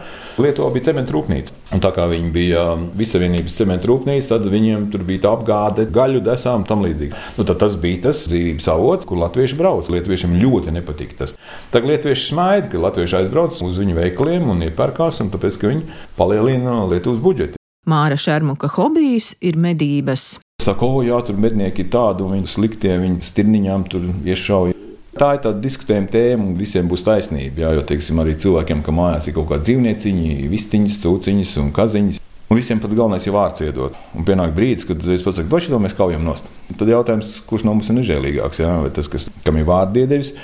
Lietuva 0.42 0.72
bija 0.74 0.88
cementu 0.90 1.16
rūpnīca. 1.16 1.54
Un 1.74 1.82
tā 1.82 1.90
kā 1.94 2.06
viņi 2.10 2.30
bija 2.34 2.64
Visavienības 2.98 3.56
cementu 3.58 3.90
rūpnīca, 3.92 4.32
tad 4.34 4.48
viņiem 4.50 4.88
tur 4.92 5.04
bija 5.06 5.24
tā 5.26 5.34
apgāde 5.34 5.86
gaļu 5.92 6.22
desām 6.26 6.62
un 6.62 6.68
tam 6.68 6.84
līdzīgi. 6.86 7.14
Nu, 7.38 7.46
tas 7.46 7.76
bija 7.80 8.08
tas 8.08 8.24
dzīves 8.30 8.66
avots, 8.70 9.06
kur 9.08 9.20
latvieši 9.22 9.58
brauc. 9.58 9.90
Lietuviešiem 9.92 10.38
ļoti 10.42 10.74
nepatika 10.76 11.22
tas. 11.22 11.36
Tagad 11.74 11.92
lietuvieši 11.92 12.30
smaida, 12.30 12.70
ka 12.72 12.82
latvieši 12.82 13.20
aizbrauc 13.20 13.58
uz 13.66 13.78
viņu 13.82 13.98
veikaliem 13.98 14.50
un 14.54 14.66
iepērkās, 14.66 15.22
un 15.24 15.30
tāpēc, 15.34 15.60
ka 15.60 15.70
viņi 15.72 15.86
palielina 16.18 16.82
Lietuvas 16.90 17.22
budžetu. 17.22 17.60
Māra 17.86 18.18
Šermuka 18.18 18.70
hobijs 18.74 19.36
ir 19.46 19.58
medības. 19.62 20.36
Saka, 20.62 20.82
o, 20.82 21.04
jā, 21.06 21.18
tur 21.22 21.36
mednieki 21.38 21.84
ir 21.84 21.92
tādi, 21.92 22.24
un 22.26 22.34
viņi 22.34 22.50
sliktie, 22.50 22.96
viņi 22.98 23.22
stirniņām 23.22 23.86
tur 23.92 24.08
iešauja. 24.26 24.74
Tā 25.16 25.30
ir 25.32 25.40
tāda 25.40 25.56
diskutējuma 25.64 26.10
tēma, 26.12 26.44
un 26.44 26.56
visiem 26.58 26.88
būs 26.90 27.04
taisnība. 27.06 27.62
Jā, 27.62 27.70
jo 27.78 27.84
teiksim, 27.88 28.18
arī 28.20 28.34
cilvēkiem, 28.42 28.82
kam 28.84 28.98
mājās 29.00 29.30
ir 29.30 29.36
kaut 29.38 29.48
kāda 29.48 29.64
dzīvnieciņa, 29.64 30.34
vistiņas, 30.52 30.98
cūciņas 31.04 31.52
un 31.62 31.70
kaziņas. 31.76 32.20
Un 32.46 32.60
visiem 32.60 32.78
pats 32.82 32.94
galvenais 32.94 33.24
ir 33.26 33.34
vārds 33.34 33.64
iedot. 33.64 33.96
Un 34.14 34.26
pienāk 34.28 34.52
brīdis, 34.54 34.86
kad 34.86 35.00
es 35.10 35.24
pats 35.24 35.40
saku, 35.40 35.50
došu 35.50 35.72
to 35.72 35.80
mēs 35.82 35.96
kaujam 35.98 36.22
nost. 36.26 36.46
Tad 36.76 36.92
jautājums, 36.92 37.40
kurš 37.48 37.64
no 37.66 37.74
mums 37.74 37.88
ir 37.90 37.96
nežēlīgāks? 37.96 38.60
Jā? 38.60 38.76
Vai 38.84 38.92
tas, 38.94 39.08
kas, 39.10 39.26
kam 39.46 39.58
ir 39.58 39.66
vārdu 39.66 40.04
iedevis, 40.04 40.34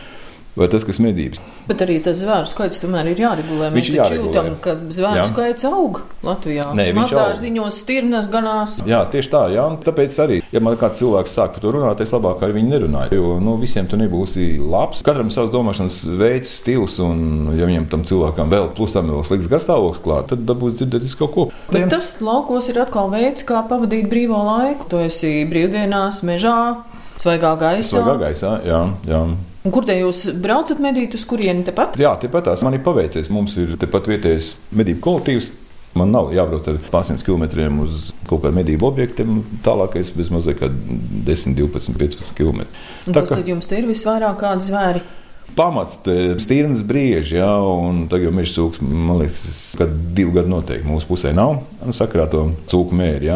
vai 0.57 0.69
tas, 0.69 0.85
kas 0.85 0.99
medības. 1.03 1.41
Bet 1.69 1.81
arī 1.85 1.97
tas 2.05 2.19
zvēru 2.21 2.49
skaits 2.51 2.81
tomēr 2.83 3.12
ir 3.12 3.21
jāregulē. 3.23 3.71
Mēs 3.73 3.79
Viņš 3.79 3.88
ir 3.93 3.99
jāregulē. 4.01 4.27
jūtam, 4.27 4.49
ka 4.61 4.75
zvēru 4.93 5.21
jā. 5.21 5.27
skaits 5.31 5.67
aug 5.69 6.01
Latvijā. 6.27 6.67
Nē, 6.77 6.87
viņš 6.93 7.15
aug. 7.15 7.21
Mazdārziņos 7.23 7.79
stirnas 7.85 8.29
ganās. 8.33 8.75
Jā, 8.88 9.03
tieši 9.12 9.31
tā, 9.33 9.43
jā, 9.55 9.65
tāpēc 9.87 10.19
arī, 10.25 10.41
ja 10.53 10.62
man 10.65 10.77
kāds 10.81 11.01
cilvēks 11.01 11.37
sāk 11.38 11.55
par 11.57 11.65
to 11.65 11.73
runāt, 11.77 12.03
es 12.05 12.12
labāk 12.12 12.43
ar 12.45 12.53
viņu 12.57 12.73
nerunāju, 12.75 13.17
jo, 13.17 13.31
nu, 13.43 13.57
visiem 13.62 13.88
tu 13.88 13.97
nebūsi 14.01 14.59
labs. 14.61 15.05
Katram 15.07 15.31
savs 15.33 15.53
domāšanas 15.55 16.01
veids, 16.21 16.53
stils, 16.62 16.99
un 17.03 17.55
ja 17.59 17.69
viņam 17.71 17.88
tam 17.93 18.05
cilvēkam 18.09 18.53
vēl 18.53 18.73
plus 18.77 18.93
tam 18.97 19.09
vēl 19.12 19.25
slikts 19.27 19.51
garstāvoklis 19.53 20.03
klāt, 20.05 20.29
tad 20.35 20.45
dabūs 20.49 20.81
dzirdēt 20.81 21.09
kaut 21.21 21.33
ko. 21.37 21.47
Bet 21.73 21.88
tas 21.93 22.15
laukos 22.25 22.69
ir 22.73 22.83
atkal 22.83 23.09
veids, 23.12 23.47
kā 23.49 23.62
pavadīt 23.69 24.11
brīvo 24.11 24.43
laiku. 24.47 24.88
Tu 24.93 25.01
esi 25.07 25.33
brīvdienās, 25.49 26.23
mežā, 26.27 26.59
svaigā 27.23 27.55
gaisā. 27.61 27.97
Svaigā 27.97 28.19
gaisā, 28.27 28.59
jā, 28.67 28.83
jā. 29.09 29.23
Un 29.62 29.70
kur 29.70 29.87
te 29.87 29.94
jūs 29.94 30.25
braucat 30.42 30.81
medīt, 30.83 31.14
uz 31.14 31.25
kurieni 31.29 31.62
tepat? 31.66 31.94
Jā, 32.01 32.16
tepat 32.22 32.48
tās 32.48 32.64
man 32.66 32.75
ir 32.75 32.83
paveicies. 32.83 33.31
Mums 33.31 33.55
ir 33.62 33.77
tepat 33.79 34.11
vietējais 34.11 34.57
medību 34.75 35.03
kolektīvs. 35.05 35.53
Man 35.98 36.09
nav 36.11 36.31
jābrauc 36.33 36.66
ar 36.72 36.79
pārsimt 36.90 37.22
kilometriem 37.22 37.83
uz 37.85 38.11
kaut 38.25 38.40
kādiem 38.42 38.62
medību 38.62 38.88
objektiem. 38.88 39.42
Tālākais 39.62 40.11
bez 40.16 40.33
mazliet 40.33 40.62
10, 40.62 41.55
12, 41.59 41.98
15 42.01 42.33
km. 42.38 42.64
Un 43.07 43.18
Tā 43.18 43.27
kā 43.29 43.38
jums 43.46 43.68
te 43.68 43.79
ir 43.79 43.90
visvairāk 43.90 44.40
kādi 44.40 44.70
zvēri? 44.70 45.05
Pamats 45.53 45.98
stīrns 46.40 46.81
brīži, 46.88 47.37
ja, 47.37 47.51
un 47.61 48.07
tagad 48.09 48.31
jau 48.31 48.37
meža 48.38 48.55
cūks, 48.57 48.81
man 48.81 49.18
liekas, 49.20 49.42
ka 49.77 49.85
divi 49.85 50.33
gadi 50.33 50.48
noteikti 50.48 50.88
mūsu 50.88 51.11
pusē 51.11 51.35
nav. 51.37 51.59
Nu, 51.85 51.92
sakarā 51.92 52.25
to 52.33 52.46
cūku 52.72 52.96
mēri. 52.96 53.29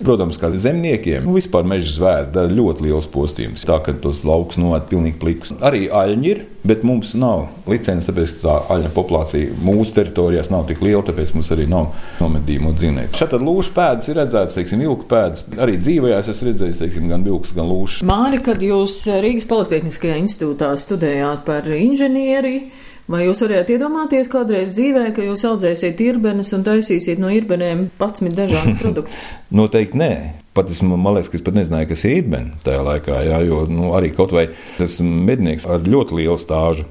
Protams, 0.00 0.38
kā 0.40 0.48
zemniekiem, 0.54 1.26
nu, 1.26 1.34
vispār 1.36 1.66
meža 1.68 1.90
zvēri 1.92 2.30
dara 2.32 2.52
ļoti 2.52 2.86
liels 2.86 3.08
postījums. 3.12 3.66
Tā 3.68 3.76
kā 3.84 3.92
tos 4.00 4.22
laukus 4.24 4.56
novērt 4.60 4.88
pilnīgi 4.88 5.18
plikus. 5.20 5.52
Arī 5.60 5.90
aļņi 5.92 6.30
ir, 6.30 6.42
bet 6.64 6.86
mums 6.88 7.12
nav 7.20 7.50
licences, 7.68 8.08
tāpēc 8.08 8.32
tā 8.40 8.56
aļņa 8.72 8.92
populācija 8.96 9.58
mūsu 9.60 9.92
teritorijās 9.98 10.48
nav 10.52 10.64
tik 10.70 10.80
liela, 10.84 11.04
tāpēc 11.04 11.34
mums 11.36 11.52
arī 11.52 11.68
nav 11.68 11.92
nomedījumu 12.22 12.72
dzīvnieku. 12.80 13.20
Tad 13.20 13.44
lūšu 13.44 13.74
pēdas 13.76 14.08
ir 14.08 14.20
redzētas, 14.22 14.56
teiksim, 14.56 14.84
vilku 14.86 15.08
pēdas. 15.10 15.44
Arī 15.60 15.76
dzīvojās 15.80 16.32
es 16.32 16.44
redzēju, 16.48 16.78
teiksim, 16.80 17.08
gan 17.12 17.26
vilkus, 17.26 17.52
gan 17.56 17.68
lūšus. 17.68 18.06
Māri, 18.08 18.40
kad 18.44 18.64
jūs 18.64 19.02
Rīgas 19.20 19.48
Politehniskajā 19.52 20.16
institūtā 20.24 20.72
studējāt 20.80 21.44
par 21.44 21.68
inženieri, 21.76 22.70
Vai 23.10 23.24
jūs 23.24 23.40
varētu 23.42 23.74
iedomāties 23.74 24.28
kādreiz 24.30 24.74
dzīvē, 24.76 25.08
ka 25.16 25.24
jūs 25.24 25.42
audzēsiet 25.48 26.00
irbenes 26.04 26.52
un 26.56 26.62
taisīsiet 26.66 27.18
no 27.22 27.30
irbenēm 27.32 27.88
11 27.98 28.36
dažādus 28.36 28.78
produktus? 28.82 29.24
Noteikti 29.50 30.00
nē. 30.00 30.12
Pat 30.54 30.70
es, 30.70 30.82
man 30.82 31.14
liekas, 31.14 31.30
ka 31.30 31.38
es 31.38 31.44
pat 31.46 31.56
nezināju, 31.56 31.88
kas 31.92 32.04
ir 32.06 32.16
irbene 32.20 32.56
tajā 32.66 32.80
laikā, 32.86 33.20
jā, 33.26 33.38
jo 33.46 33.62
nu, 33.70 33.92
arī 33.94 34.10
kaut 34.14 34.34
vai 34.34 34.48
tas 34.78 34.98
mednieks 35.00 35.66
ar 35.70 35.86
ļoti 35.86 36.18
lielu 36.20 36.38
stāžu. 36.42 36.88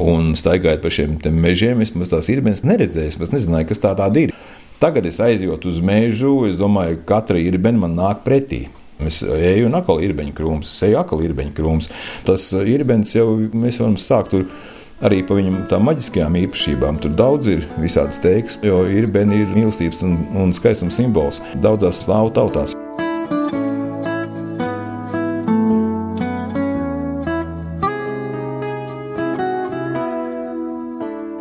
Un 0.00 0.32
staigājot 0.40 0.80
pa 0.80 0.88
šiem 0.88 1.18
mežiem, 1.36 1.82
es 1.84 1.92
tās 1.92 2.30
irbenes 2.32 2.64
neredzēju, 2.64 3.12
es 3.12 3.34
nezināju, 3.34 3.68
kas 3.68 3.82
tā 3.82 3.92
tāda 3.98 4.24
ir. 4.24 4.32
Tagad 4.80 5.04
es 5.06 5.20
aizjotu 5.22 5.68
uz 5.70 5.82
mežu, 5.84 6.32
es 6.48 6.56
domāju, 6.58 7.02
ka 7.02 7.18
katra 7.18 7.38
irbene 7.38 7.84
man 7.84 7.92
nāk 7.94 8.24
pretī. 8.24 8.64
Es 9.06 9.20
eju 9.22 9.68
un 9.68 9.76
atkal 9.78 10.00
ir 10.00 10.10
irbeņu 10.10 10.34
krūms, 10.36 10.72
es 10.72 10.86
eju 10.88 10.98
atkal 11.00 11.22
irbeņu 11.26 11.54
krūms. 11.56 11.88
Tas 12.26 12.48
irbenis 12.56 13.14
jau 13.16 13.28
mēs 13.52 13.80
varam 13.82 13.98
sākt 14.00 14.32
tur 14.34 14.46
arī 15.06 15.22
par 15.26 15.40
viņam 15.40 15.64
tām 15.70 15.88
maģiskajām 15.88 16.38
īpašībām. 16.44 17.00
Tur 17.02 17.16
daudz 17.18 17.50
ir 17.52 17.66
visādas 17.82 18.22
teiksmes, 18.22 18.62
jo 18.66 18.84
ir 18.90 19.10
bērni, 19.12 19.42
ir 19.44 19.52
mīlestības 19.56 20.04
un, 20.06 20.22
un 20.38 20.54
skaistums 20.56 20.98
simbols 21.00 21.42
daudzās 21.62 22.04
slāvu 22.04 22.34
tautās. 22.38 22.76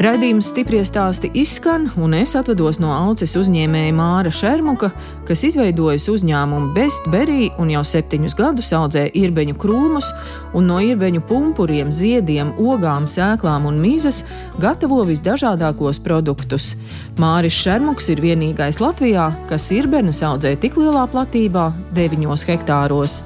Radījums 0.01 0.47
stipri 0.49 0.79
stāsti 0.81 1.29
izskan, 1.37 1.83
un 2.01 2.15
es 2.17 2.31
atvados 2.33 2.79
no 2.81 2.89
auces 2.89 3.35
uzņēmēja 3.37 3.91
Māra 3.93 4.31
Šermuka, 4.33 4.87
kas 5.27 5.43
izveidojas 5.45 6.07
uzņēmumu 6.09 6.71
Bestberry 6.73 7.51
un 7.61 7.69
jau 7.69 7.83
septiņus 7.85 8.33
gadus 8.39 8.71
audzē 8.73 9.03
irbeņu 9.19 9.53
krūmus, 9.61 10.07
un 10.57 10.71
no 10.71 10.79
irbeņu 10.81 11.21
pumpuriem, 11.29 11.91
ziediem, 11.93 12.49
ogām, 12.57 13.05
sēklām 13.05 13.67
un 13.69 13.77
mīzes 13.83 14.23
gatavo 14.63 15.03
visdažādākos 15.05 16.01
produktus. 16.01 16.71
Māris 17.21 17.59
Šermuks 17.61 18.09
ir 18.09 18.23
vienīgais 18.25 18.81
Latvijā, 18.81 19.27
kas 19.51 19.69
irbenes 19.75 20.23
audzē 20.25 20.55
tik 20.57 20.81
lielā 20.81 21.05
platībā- 21.13 21.67
9 21.99 22.47
hektāros. 22.49 23.21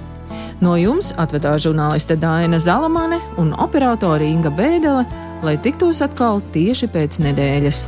No 0.59 0.75
jums 0.75 1.13
atvedā 1.19 1.55
žurnāliste 1.55 2.15
Dāna 2.19 2.59
Zalamane 2.59 3.21
un 3.37 3.51
operātore 3.51 4.27
Inga 4.27 4.51
Bēdele, 4.51 5.05
lai 5.43 5.57
tiktos 5.59 6.03
atkal 6.05 6.43
tieši 6.55 6.91
pēc 6.93 7.19
nedēļas. 7.25 7.87